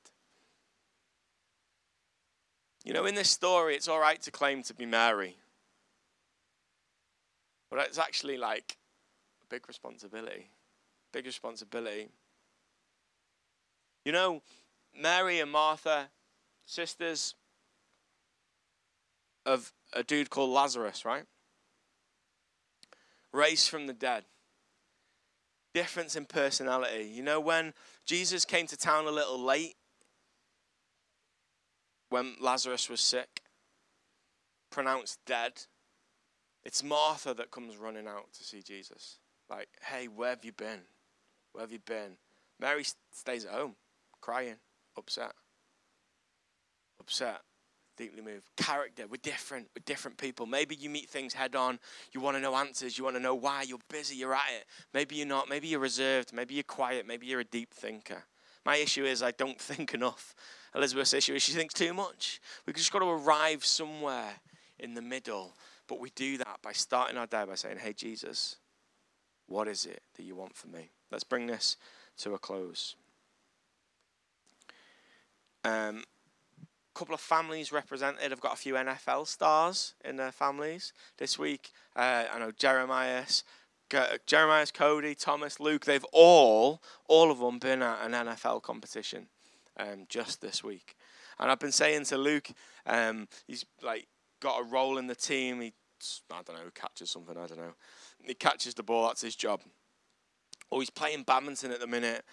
You 2.87 2.93
know, 2.93 3.05
in 3.05 3.17
this 3.17 3.29
story, 3.29 3.75
it's 3.75 3.89
all 3.89 3.99
right 3.99 4.23
to 4.23 4.31
claim 4.31 4.63
to 4.63 4.73
be 4.73 4.87
Mary. 4.87 5.37
But 7.69 7.81
it's 7.81 7.99
actually 7.99 8.37
like 8.37 8.77
a 9.43 9.47
big 9.53 9.67
responsibility. 9.67 10.51
Big 11.13 11.27
responsibility. 11.27 12.11
You 14.05 14.13
know, 14.13 14.41
Mary 14.97 15.41
and 15.41 15.51
Martha, 15.51 16.11
sisters 16.65 17.35
of 19.45 19.73
a 19.93 20.05
dude 20.05 20.31
called 20.31 20.51
Lazarus, 20.51 21.05
right? 21.05 21.25
Raised 23.33 23.69
from 23.69 23.89
the 23.89 23.95
dead. 23.95 24.27
Difference 25.75 26.15
in 26.15 26.25
personality. 26.25 27.11
You 27.13 27.25
know, 27.25 27.41
when 27.41 27.75
Jesus 28.05 28.45
came 28.45 28.69
to 28.69 28.77
town 28.77 29.09
a 29.09 29.11
little 29.11 29.43
late, 29.43 29.75
when 32.11 32.37
Lazarus 32.41 32.89
was 32.89 33.01
sick, 33.01 33.43
pronounced 34.71 35.19
dead, 35.27 35.53
it's 36.65 36.83
Martha 36.83 37.35
that 37.35 37.51
comes 37.51 37.77
running 37.77 38.07
out 38.07 38.33
to 38.35 38.45
see 38.45 38.63
Jesus. 38.63 39.19
Like, 39.49 39.69
hey, 39.83 40.09
where 40.09 40.31
have 40.31 40.45
you 40.45 40.53
been? 40.53 40.81
Where 41.53 41.63
have 41.63 41.73
you 41.73 41.79
been? 41.79 42.17
Mary 42.59 42.85
stays 43.13 43.45
at 43.45 43.53
home, 43.53 43.77
crying, 44.21 44.57
upset. 44.97 45.33
Upset, 46.99 47.41
deeply 47.97 48.23
moved. 48.23 48.49
Character, 48.57 49.07
we're 49.07 49.19
different. 49.23 49.69
We're 49.77 49.85
different 49.85 50.17
people. 50.17 50.47
Maybe 50.47 50.75
you 50.75 50.91
meet 50.91 51.09
things 51.09 51.35
head 51.35 51.55
on. 51.55 51.79
You 52.13 52.21
want 52.21 52.37
to 52.37 52.41
know 52.41 52.57
answers. 52.57 52.99
You 52.99 53.05
want 53.05 53.17
to 53.17 53.23
know 53.23 53.35
why. 53.35 53.63
You're 53.63 53.79
busy. 53.89 54.17
You're 54.17 54.35
at 54.35 54.51
it. 54.59 54.67
Maybe 54.93 55.17
you're 55.17 55.27
not. 55.27 55.49
Maybe 55.49 55.69
you're 55.69 55.81
reserved. 55.81 56.33
Maybe 56.33 56.55
you're 56.55 56.65
quiet. 56.65 57.07
Maybe 57.07 57.27
you're 57.27 57.41
a 57.41 57.45
deep 57.45 57.73
thinker. 57.73 58.25
My 58.67 58.77
issue 58.77 59.05
is 59.05 59.23
I 59.23 59.31
don't 59.31 59.61
think 59.71 59.95
enough. 59.95 60.35
Elizabeth's 60.75 61.15
issue 61.15 61.35
is 61.35 61.43
she 61.43 61.53
thinks 61.53 61.73
too 61.73 61.95
much. 61.95 62.41
We've 62.67 62.77
just 62.77 62.93
got 62.93 62.99
to 62.99 63.09
arrive 63.09 63.65
somewhere 63.65 64.35
in 64.79 64.95
the 64.95 65.01
middle. 65.01 65.55
But 65.87 66.01
we 66.01 66.11
do 66.11 66.37
that 66.39 66.59
by 66.63 66.73
starting 66.73 67.17
our 67.17 67.27
day 67.27 67.45
by 67.47 67.55
saying, 67.55 67.79
Hey, 67.79 67.93
Jesus, 67.93 68.57
what 69.47 69.69
is 69.69 69.87
it 69.87 70.03
that 70.17 70.25
you 70.25 70.35
want 70.35 70.57
from 70.57 70.73
me? 70.73 70.91
Let's 71.13 71.25
bring 71.25 71.47
this 71.47 71.77
to 72.19 72.35
a 72.35 72.39
close. 72.39 72.97
Um, 75.65 76.03
couple 76.97 77.15
of 77.15 77.21
families 77.21 77.71
represented. 77.71 78.33
I've 78.33 78.41
got 78.41 78.55
a 78.55 78.57
few 78.57 78.75
NFL 78.75 79.27
stars 79.27 79.95
in 80.05 80.17
their 80.17 80.33
families 80.33 80.93
this 81.19 81.39
week. 81.39 81.71
Uh, 81.95 82.25
I 82.33 82.39
know 82.39 82.51
Jeremiah's, 82.51 83.45
Jeremiah's, 84.27 84.71
Cody, 84.71 85.15
Thomas, 85.15 85.61
Luke. 85.61 85.85
They've 85.85 86.07
all, 86.13 86.83
all 87.09 87.31
of 87.31 87.39
them, 87.39 87.59
been 87.59 87.83
at 87.83 88.05
an 88.05 88.13
NFL 88.13 88.63
competition 88.63 89.27
um, 89.77 90.07
just 90.09 90.41
this 90.41 90.65
week. 90.65 90.97
And 91.39 91.51
I've 91.51 91.59
been 91.59 91.73
saying 91.73 92.05
to 92.07 92.19
Luke, 92.19 92.49
um, 92.87 93.29
he's 93.47 93.65
like 93.83 94.07
got 94.41 94.61
a 94.61 94.65
role 94.65 94.99
in 94.99 95.07
the 95.07 95.15
team. 95.15 95.61
He, 95.61 95.73
I 96.31 96.41
don't 96.43 96.57
know, 96.57 96.71
catches 96.75 97.11
something. 97.11 97.37
I 97.37 97.47
don't 97.47 97.59
know. 97.59 97.75
He 98.25 98.35
catches 98.35 98.75
the 98.75 98.83
ball. 98.83 99.07
That's 99.07 99.23
his 99.23 99.37
job. 99.37 99.61
Or 100.71 100.81
he's 100.81 100.91
playing 100.91 101.23
badminton 101.23 101.71
at 101.71 101.81
the 101.81 101.87
minute, 101.87 102.25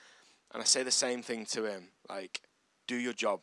and 0.53 0.61
I 0.61 0.65
say 0.65 0.83
the 0.83 0.91
same 0.91 1.21
thing 1.21 1.45
to 1.47 1.65
him. 1.65 1.89
Like, 2.09 2.41
do 2.87 2.95
your 2.95 3.13
job. 3.13 3.41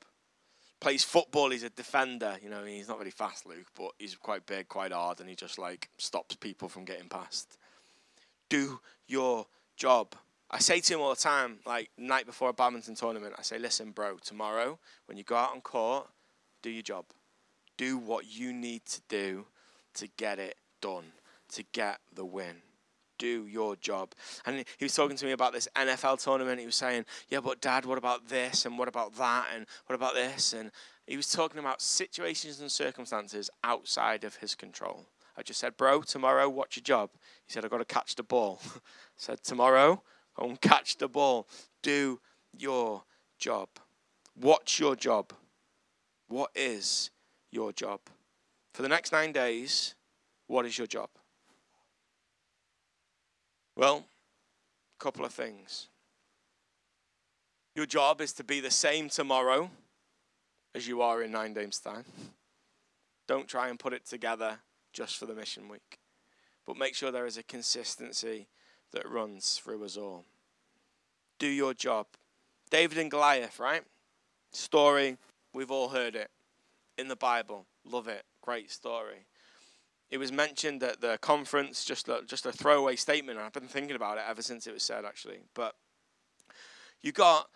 Plays 0.81 1.05
football. 1.05 1.51
He's 1.51 1.63
a 1.63 1.71
defender. 1.71 2.37
You 2.43 2.51
know, 2.51 2.65
he's 2.65 2.89
not 2.89 2.99
very 2.99 3.11
fast, 3.11 3.47
Luke, 3.47 3.69
but 3.77 3.93
he's 3.99 4.17
quite 4.17 4.47
big, 4.47 4.69
quite 4.69 4.93
hard, 4.93 5.21
and 5.21 5.29
he 5.29 5.37
just 5.37 5.59
like 5.59 5.91
stops 5.99 6.35
people 6.35 6.69
from 6.69 6.85
getting 6.85 7.09
past. 7.09 7.59
Do 8.51 8.81
your 9.07 9.47
job. 9.77 10.15
I 10.51 10.59
say 10.59 10.81
to 10.81 10.95
him 10.95 11.01
all 11.01 11.11
the 11.11 11.17
time, 11.17 11.61
like 11.65 11.91
night 11.97 12.27
before 12.27 12.51
a 12.51 12.53
badminton 12.53 12.97
tournament, 12.97 13.35
I 13.39 13.43
say, 13.43 13.59
listen, 13.59 13.93
bro, 13.93 14.17
tomorrow 14.19 14.79
when 15.07 15.17
you 15.17 15.25
go 15.25 15.37
out 15.37 15.53
on 15.53 15.61
court, 15.61 16.09
do 16.61 16.71
your 16.71 16.83
job. 16.83 17.07
Do 17.79 17.97
what 17.97 18.27
you 18.27 18.53
need 18.53 18.85
to 18.87 19.01
do 19.09 19.47
to 19.95 20.09
get 20.17 20.39
it 20.39 20.57
done, 20.83 21.13
to 21.53 21.63
get 21.73 22.01
the 22.15 22.25
win. 22.25 22.57
Do 23.19 23.47
your 23.47 23.77
job. 23.77 24.13
And 24.45 24.65
he 24.79 24.85
was 24.85 24.95
talking 24.95 25.17
to 25.17 25.27
me 25.27 25.33
about 25.33 25.53
this 25.53 25.69
NFL 25.77 26.23
tournament. 26.23 26.59
He 26.59 26.67
was 26.67 26.75
saying, 26.75 27.05
yeah, 27.29 27.41
but 27.41 27.61
dad, 27.61 27.85
what 27.85 27.99
about 27.99 28.29
this? 28.29 28.67
And 28.67 28.79
what 28.79 28.89
about 28.89 29.15
that? 29.17 29.47
And 29.55 29.67
what 29.87 29.95
about 29.95 30.15
this? 30.15 30.53
And 30.53 30.73
he 31.07 31.17
was 31.17 31.31
talking 31.31 31.61
about 31.61 31.81
situations 31.81 32.61
and 32.61 32.73
circumstances 32.73 33.51
outside 33.63 34.25
of 34.25 34.37
his 34.37 34.55
control. 34.55 35.07
I 35.41 35.43
just 35.43 35.59
said, 35.59 35.77
bro, 35.77 36.03
tomorrow, 36.03 36.49
what's 36.49 36.77
your 36.77 36.83
job? 36.83 37.11
He 37.47 37.53
said, 37.53 37.65
I've 37.65 37.71
got 37.71 37.79
to 37.79 37.85
catch 37.87 38.15
the 38.15 38.23
ball. 38.23 38.61
I 38.77 38.81
said, 39.17 39.43
tomorrow, 39.43 40.03
Go 40.41 40.49
and 40.49 40.61
catch 40.61 40.97
the 40.97 41.09
ball. 41.09 41.49
Do 41.83 42.21
your 42.57 43.03
job. 43.39 43.69
What's 44.35 44.79
your 44.79 44.97
job? 44.97 45.33
What 46.29 46.51
is 46.55 47.11
your 47.51 47.73
job? 47.73 48.01
For 48.73 48.83
the 48.83 48.89
next 48.89 49.13
nine 49.13 49.33
days, 49.33 49.95
what 50.47 50.65
is 50.65 50.79
your 50.79 50.87
job? 50.87 51.11
Well, 53.77 54.05
a 54.99 55.03
couple 55.03 55.25
of 55.25 55.33
things. 55.33 55.89
Your 57.75 57.87
job 57.87 58.21
is 58.21 58.33
to 58.35 58.45
be 58.45 58.61
the 58.61 58.71
same 58.71 59.09
tomorrow 59.09 59.71
as 60.75 60.87
you 60.87 61.03
are 61.03 61.23
in 61.23 61.33
nine 61.33 61.55
days' 61.55 61.79
time. 61.79 62.05
Don't 63.27 63.49
try 63.49 63.69
and 63.69 63.79
put 63.79 63.93
it 63.93 64.07
together 64.07 64.59
just 64.93 65.17
for 65.17 65.27
the 65.27 65.35
mission 65.35 65.69
week, 65.69 65.99
but 66.67 66.77
make 66.77 66.95
sure 66.95 67.11
there 67.11 67.27
is 67.27 67.37
a 67.37 67.43
consistency 67.43 68.49
that 68.93 69.09
runs 69.09 69.55
through 69.63 69.85
us 69.85 69.97
all. 69.97 70.25
Do 71.39 71.47
your 71.47 71.75
job. 71.75 72.07
David 72.71 72.99
and 72.99 73.11
Goliath, 73.11 73.59
right? 73.59 73.83
Story, 74.53 75.17
we've 75.53 75.71
all 75.71 75.89
heard 75.89 76.15
it 76.15 76.31
in 76.99 77.09
the 77.09 77.17
Bible. 77.17 77.67
Love 77.85 78.09
it. 78.09 78.25
Great 78.43 78.71
story. 78.71 79.27
It 80.11 80.19
was 80.19 80.33
mentioned 80.33 80.83
at 80.83 81.01
the 81.01 81.19
conference, 81.21 81.85
just 81.85 82.09
a, 82.09 82.23
just 82.27 82.45
a 82.45 82.53
throwaway 82.53 82.97
statement. 82.97 83.39
I've 83.39 83.53
been 83.53 83.69
thinking 83.69 83.97
about 83.97 84.19
it 84.19 84.25
ever 84.29 84.43
since 84.43 84.67
it 84.67 84.75
was 84.75 84.83
said, 84.83 85.05
actually. 85.05 85.39
But 85.55 85.77
you 87.01 87.13
got 87.13 87.49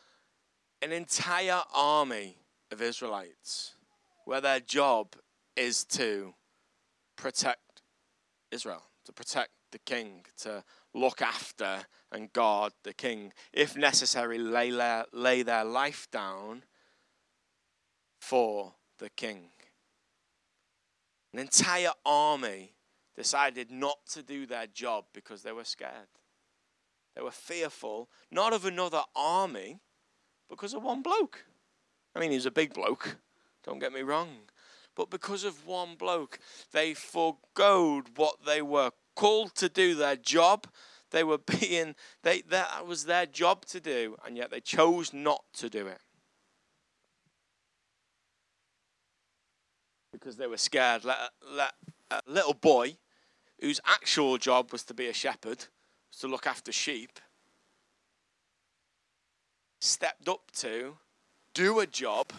an 0.81 0.93
entire 0.93 1.63
army 1.75 2.39
of 2.71 2.81
Israelites 2.81 3.75
where 4.25 4.41
their 4.41 4.61
job 4.61 5.17
is 5.57 5.85
to 5.85 6.35
protect 7.17 7.83
Israel, 8.51 8.83
to 9.05 9.13
protect 9.13 9.51
the 9.73 9.79
king, 9.79 10.25
to 10.39 10.63
look 10.95 11.21
after 11.21 11.87
and 12.13 12.33
guard 12.33 12.73
the 12.85 12.93
king. 12.95 13.33
If 13.53 13.77
necessary, 13.77 14.39
lay, 14.39 14.71
lay 15.13 15.43
their 15.43 15.65
life 15.65 16.09
down 16.11 16.65
for 18.21 18.75
the 18.99 19.11
king. 19.11 19.51
An 21.33 21.41
entire 21.41 21.93
army 22.07 22.75
decided 23.17 23.71
not 23.71 23.99
to 24.13 24.23
do 24.23 24.47
their 24.47 24.67
job 24.67 25.07
because 25.13 25.43
they 25.43 25.53
were 25.53 25.65
scared. 25.65 26.09
They 27.15 27.23
were 27.23 27.31
fearful, 27.31 28.09
not 28.31 28.53
of 28.53 28.65
another 28.65 29.03
army, 29.15 29.81
because 30.49 30.75
of 30.75 30.83
one 30.83 31.03
bloke. 31.03 31.45
I 32.15 32.21
mean, 32.21 32.31
he's 32.31 32.47
a 32.47 32.51
big 32.51 32.73
bloke, 32.75 33.17
don't 33.65 33.79
get 33.79 33.93
me 33.93 34.03
wrong. 34.03 34.29
But 34.95 35.11
because 35.11 35.45
of 35.45 35.67
one 35.67 35.97
bloke, 35.97 36.39
they 36.73 36.95
foregoed 36.95 38.17
what 38.17 38.45
they 38.47 38.63
were 38.63 38.91
called 39.17 39.55
to 39.57 39.69
do 39.69 39.95
their 39.95 40.17
job. 40.17 40.67
They 41.11 41.25
were 41.25 41.39
being, 41.61 41.95
they, 42.23 42.43
that 42.43 42.87
was 42.87 43.05
their 43.05 43.27
job 43.27 43.65
to 43.67 43.81
do, 43.81 44.17
and 44.25 44.37
yet 44.37 44.51
they 44.51 44.61
chose 44.61 45.13
not 45.13 45.45
to 45.55 45.69
do 45.69 45.87
it. 45.87 46.01
Because 50.13 50.37
they 50.37 50.47
were 50.47 50.57
scared. 50.57 51.05
Let, 51.05 51.19
let 51.51 51.75
a 52.11 52.21
little 52.27 52.55
boy 52.55 52.97
whose 53.61 53.81
actual 53.85 54.39
job 54.39 54.73
was 54.73 54.85
to 54.85 54.95
be 54.95 55.09
a 55.09 55.13
shepherd, 55.13 55.67
was 56.11 56.21
to 56.21 56.29
look 56.29 56.47
after 56.47 56.71
sheep, 56.71 57.19
stepped 59.81 60.29
up 60.29 60.51
to 60.53 60.97
do 61.53 61.81
a 61.81 61.87
job 61.87 62.33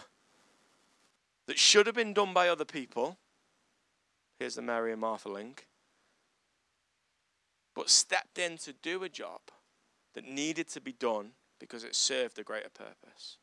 that 1.46 1.58
should 1.58 1.86
have 1.86 1.94
been 1.94 2.14
done 2.14 2.32
by 2.32 2.48
other 2.48 2.64
people. 2.64 3.18
Here's 4.38 4.56
the 4.56 4.62
Mary 4.62 4.92
and 4.92 5.00
Martha 5.00 5.28
link 5.28 5.66
but 7.76 7.90
stepped 7.90 8.38
in 8.38 8.56
to 8.56 8.72
do 8.72 9.04
a 9.04 9.08
job 9.08 9.42
that 10.14 10.24
needed 10.24 10.66
to 10.66 10.80
be 10.80 10.92
done 10.92 11.32
because 11.60 11.84
it 11.84 11.94
served 11.94 12.38
a 12.38 12.42
greater 12.42 12.70
purpose. 12.70 13.36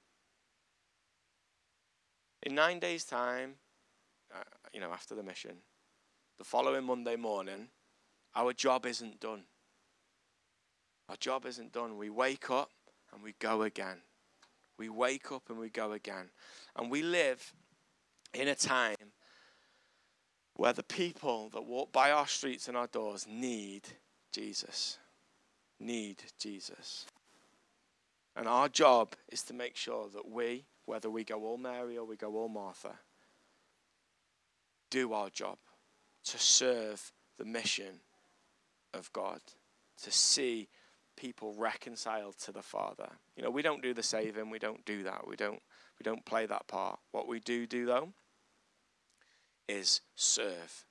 In 2.42 2.56
nine 2.56 2.80
days' 2.80 3.06
time, 3.06 3.54
uh, 4.36 4.42
you 4.74 4.82
know, 4.82 4.92
after 4.92 5.14
the 5.14 5.24
mission, 5.24 5.58
the 6.40 6.44
following 6.44 6.84
Monday 6.84 7.16
morning, 7.16 7.68
our 8.36 8.54
job 8.54 8.88
isn't 8.88 9.20
done. 9.20 9.44
Our 11.08 11.16
job 11.16 11.46
isn't 11.46 11.72
done. 11.72 11.98
We 11.98 12.10
wake 12.10 12.50
up 12.50 12.72
and 13.14 13.22
we 13.24 13.36
go 13.40 13.62
again. 13.62 13.98
We 14.80 14.90
wake 14.90 15.32
up 15.32 15.44
and 15.50 15.60
we 15.60 15.70
go 15.70 15.92
again. 15.92 16.32
And 16.76 16.90
we 16.90 17.04
live 17.04 17.54
in 18.34 18.48
a 18.48 18.56
time 18.56 18.96
where 20.56 20.74
the 20.74 20.84
people 20.84 21.50
that 21.50 21.66
walk 21.66 21.92
by 21.92 22.12
our 22.12 22.28
streets 22.28 22.68
and 22.68 22.78
our 22.78 22.88
doors 22.88 23.26
need 23.30 23.84
Jesus. 24.32 24.98
Need 25.80 26.24
Jesus. 26.40 27.06
And 28.36 28.48
our 28.48 28.70
job 28.70 29.16
is 29.30 29.44
to 29.44 29.54
make 29.54 29.76
sure 29.76 30.08
that 30.14 30.30
we, 30.30 30.66
whether 30.86 31.10
we 31.10 31.24
go 31.24 31.44
all 31.44 31.58
Mary 31.58 31.98
or 31.98 32.06
we 32.06 32.16
go 32.16 32.36
all 32.36 32.50
Martha, 32.50 32.94
do 34.90 35.14
our 35.14 35.30
job 35.30 35.58
to 36.26 36.38
serve 36.38 37.12
the 37.38 37.46
mission 37.46 38.00
of 38.94 39.12
God, 39.12 39.42
to 40.04 40.12
see 40.12 40.70
people 41.16 41.54
reconciled 41.58 42.38
to 42.40 42.52
the 42.52 42.62
Father. 42.62 43.10
You 43.36 43.44
know, 43.44 43.50
we 43.50 43.62
don't 43.62 43.82
do 43.82 43.94
the 43.94 44.04
saving, 44.04 44.50
we 44.50 44.60
don't 44.60 44.86
do 44.86 45.04
that. 45.04 45.28
We 45.28 45.36
don't 45.36 45.62
we 46.00 46.04
don't 46.04 46.26
play 46.26 46.46
that 46.48 46.68
part. 46.68 47.00
What 47.12 47.28
we 47.28 47.40
do 47.40 47.68
do 47.68 47.86
though 47.86 48.14
is 49.68 50.02
serve. 50.16 50.86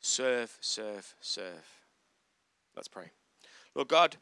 Serve, 0.00 0.56
serve, 0.60 1.14
serve. 1.20 1.80
Let's 2.74 2.88
pray. 2.88 3.10
Lord 3.74 3.88
God, 3.88 4.16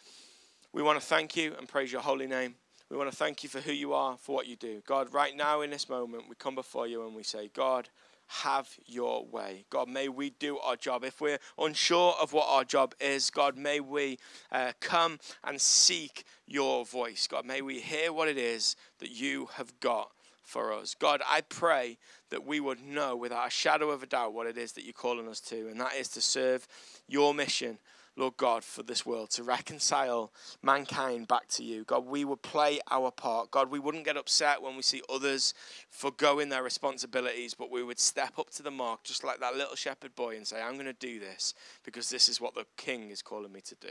we 0.72 0.82
want 0.82 1.00
to 1.00 1.06
thank 1.06 1.36
you 1.36 1.54
and 1.58 1.68
praise 1.68 1.90
your 1.90 2.02
holy 2.02 2.26
name. 2.26 2.54
We 2.90 2.96
want 2.96 3.10
to 3.10 3.16
thank 3.16 3.42
you 3.42 3.48
for 3.48 3.60
who 3.60 3.72
you 3.72 3.92
are, 3.92 4.16
for 4.16 4.34
what 4.34 4.48
you 4.48 4.56
do. 4.56 4.82
God, 4.86 5.14
right 5.14 5.36
now 5.36 5.60
in 5.60 5.70
this 5.70 5.88
moment, 5.88 6.24
we 6.28 6.34
come 6.34 6.54
before 6.54 6.86
you 6.86 7.06
and 7.06 7.14
we 7.14 7.22
say, 7.22 7.50
God, 7.54 7.88
have 8.26 8.68
your 8.86 9.24
way. 9.26 9.64
God, 9.70 9.88
may 9.88 10.08
we 10.08 10.30
do 10.30 10.58
our 10.58 10.76
job. 10.76 11.04
If 11.04 11.20
we're 11.20 11.38
unsure 11.58 12.14
of 12.20 12.32
what 12.32 12.46
our 12.48 12.64
job 12.64 12.94
is, 13.00 13.30
God, 13.30 13.56
may 13.56 13.80
we 13.80 14.18
uh, 14.52 14.72
come 14.80 15.18
and 15.42 15.60
seek 15.60 16.24
your 16.46 16.84
voice. 16.84 17.26
God, 17.26 17.44
may 17.44 17.62
we 17.62 17.80
hear 17.80 18.12
what 18.12 18.28
it 18.28 18.38
is 18.38 18.76
that 19.00 19.10
you 19.10 19.48
have 19.54 19.78
got 19.80 20.10
for 20.50 20.72
us. 20.72 20.94
God, 20.94 21.22
I 21.26 21.42
pray 21.42 21.96
that 22.30 22.44
we 22.44 22.60
would 22.60 22.84
know 22.84 23.16
without 23.16 23.46
a 23.46 23.50
shadow 23.50 23.90
of 23.90 24.02
a 24.02 24.06
doubt 24.06 24.34
what 24.34 24.46
it 24.46 24.58
is 24.58 24.72
that 24.72 24.84
you're 24.84 24.92
calling 24.92 25.28
us 25.28 25.40
to, 25.42 25.68
and 25.68 25.80
that 25.80 25.94
is 25.94 26.08
to 26.08 26.20
serve 26.20 26.66
your 27.08 27.32
mission 27.32 27.78
Lord 28.20 28.36
God, 28.36 28.62
for 28.62 28.82
this 28.82 29.06
world, 29.06 29.30
to 29.30 29.42
reconcile 29.42 30.30
mankind 30.62 31.26
back 31.26 31.48
to 31.48 31.64
you. 31.64 31.84
God, 31.84 32.04
we 32.04 32.26
would 32.26 32.42
play 32.42 32.78
our 32.90 33.10
part. 33.10 33.50
God, 33.50 33.70
we 33.70 33.78
wouldn't 33.78 34.04
get 34.04 34.18
upset 34.18 34.60
when 34.60 34.76
we 34.76 34.82
see 34.82 35.00
others 35.08 35.54
forgoing 35.88 36.50
their 36.50 36.62
responsibilities, 36.62 37.54
but 37.54 37.70
we 37.70 37.82
would 37.82 37.98
step 37.98 38.38
up 38.38 38.50
to 38.50 38.62
the 38.62 38.70
mark, 38.70 39.04
just 39.04 39.24
like 39.24 39.40
that 39.40 39.56
little 39.56 39.74
shepherd 39.74 40.14
boy, 40.16 40.36
and 40.36 40.46
say, 40.46 40.60
I'm 40.60 40.74
going 40.74 40.84
to 40.84 40.92
do 40.92 41.18
this 41.18 41.54
because 41.82 42.10
this 42.10 42.28
is 42.28 42.42
what 42.42 42.54
the 42.54 42.66
King 42.76 43.10
is 43.10 43.22
calling 43.22 43.52
me 43.52 43.62
to 43.62 43.74
do. 43.76 43.88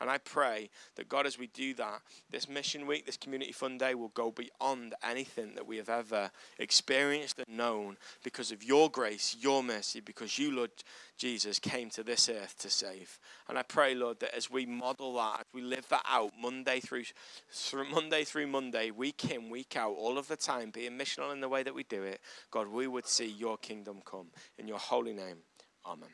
And 0.00 0.08
I 0.08 0.18
pray 0.18 0.70
that, 0.94 1.08
God, 1.08 1.26
as 1.26 1.36
we 1.36 1.48
do 1.48 1.74
that, 1.74 2.02
this 2.30 2.48
mission 2.48 2.86
week, 2.86 3.04
this 3.04 3.16
community 3.16 3.50
fun 3.50 3.78
day 3.78 3.96
will 3.96 4.12
go 4.14 4.30
beyond 4.30 4.94
anything 5.02 5.56
that 5.56 5.66
we 5.66 5.76
have 5.78 5.88
ever 5.88 6.30
experienced 6.60 7.40
and 7.40 7.56
known 7.56 7.96
because 8.22 8.52
of 8.52 8.62
your 8.62 8.88
grace, 8.88 9.36
your 9.40 9.60
mercy, 9.60 9.98
because 9.98 10.38
you, 10.38 10.52
Lord 10.52 10.70
Jesus, 11.22 11.60
came 11.60 11.88
to 11.90 12.02
this 12.02 12.28
earth 12.28 12.56
to 12.58 12.68
save. 12.68 13.20
And 13.48 13.56
I 13.56 13.62
pray, 13.62 13.94
Lord, 13.94 14.18
that 14.18 14.34
as 14.34 14.50
we 14.50 14.66
model 14.66 15.14
that, 15.14 15.38
as 15.38 15.46
we 15.54 15.62
live 15.62 15.86
that 15.90 16.02
out 16.10 16.32
Monday 16.36 16.80
through, 16.80 17.04
through 17.48 17.88
Monday 17.90 18.24
through 18.24 18.48
Monday, 18.48 18.90
week 18.90 19.30
in, 19.30 19.48
week 19.48 19.76
out, 19.76 19.94
all 19.96 20.18
of 20.18 20.26
the 20.26 20.34
time, 20.34 20.70
being 20.70 20.98
missional 20.98 21.32
in 21.32 21.40
the 21.40 21.48
way 21.48 21.62
that 21.62 21.76
we 21.76 21.84
do 21.84 22.02
it, 22.02 22.20
God, 22.50 22.66
we 22.66 22.88
would 22.88 23.06
see 23.06 23.28
your 23.28 23.56
kingdom 23.56 24.02
come. 24.04 24.30
In 24.58 24.66
your 24.66 24.80
holy 24.80 25.12
name, 25.12 25.36
amen. 25.86 26.08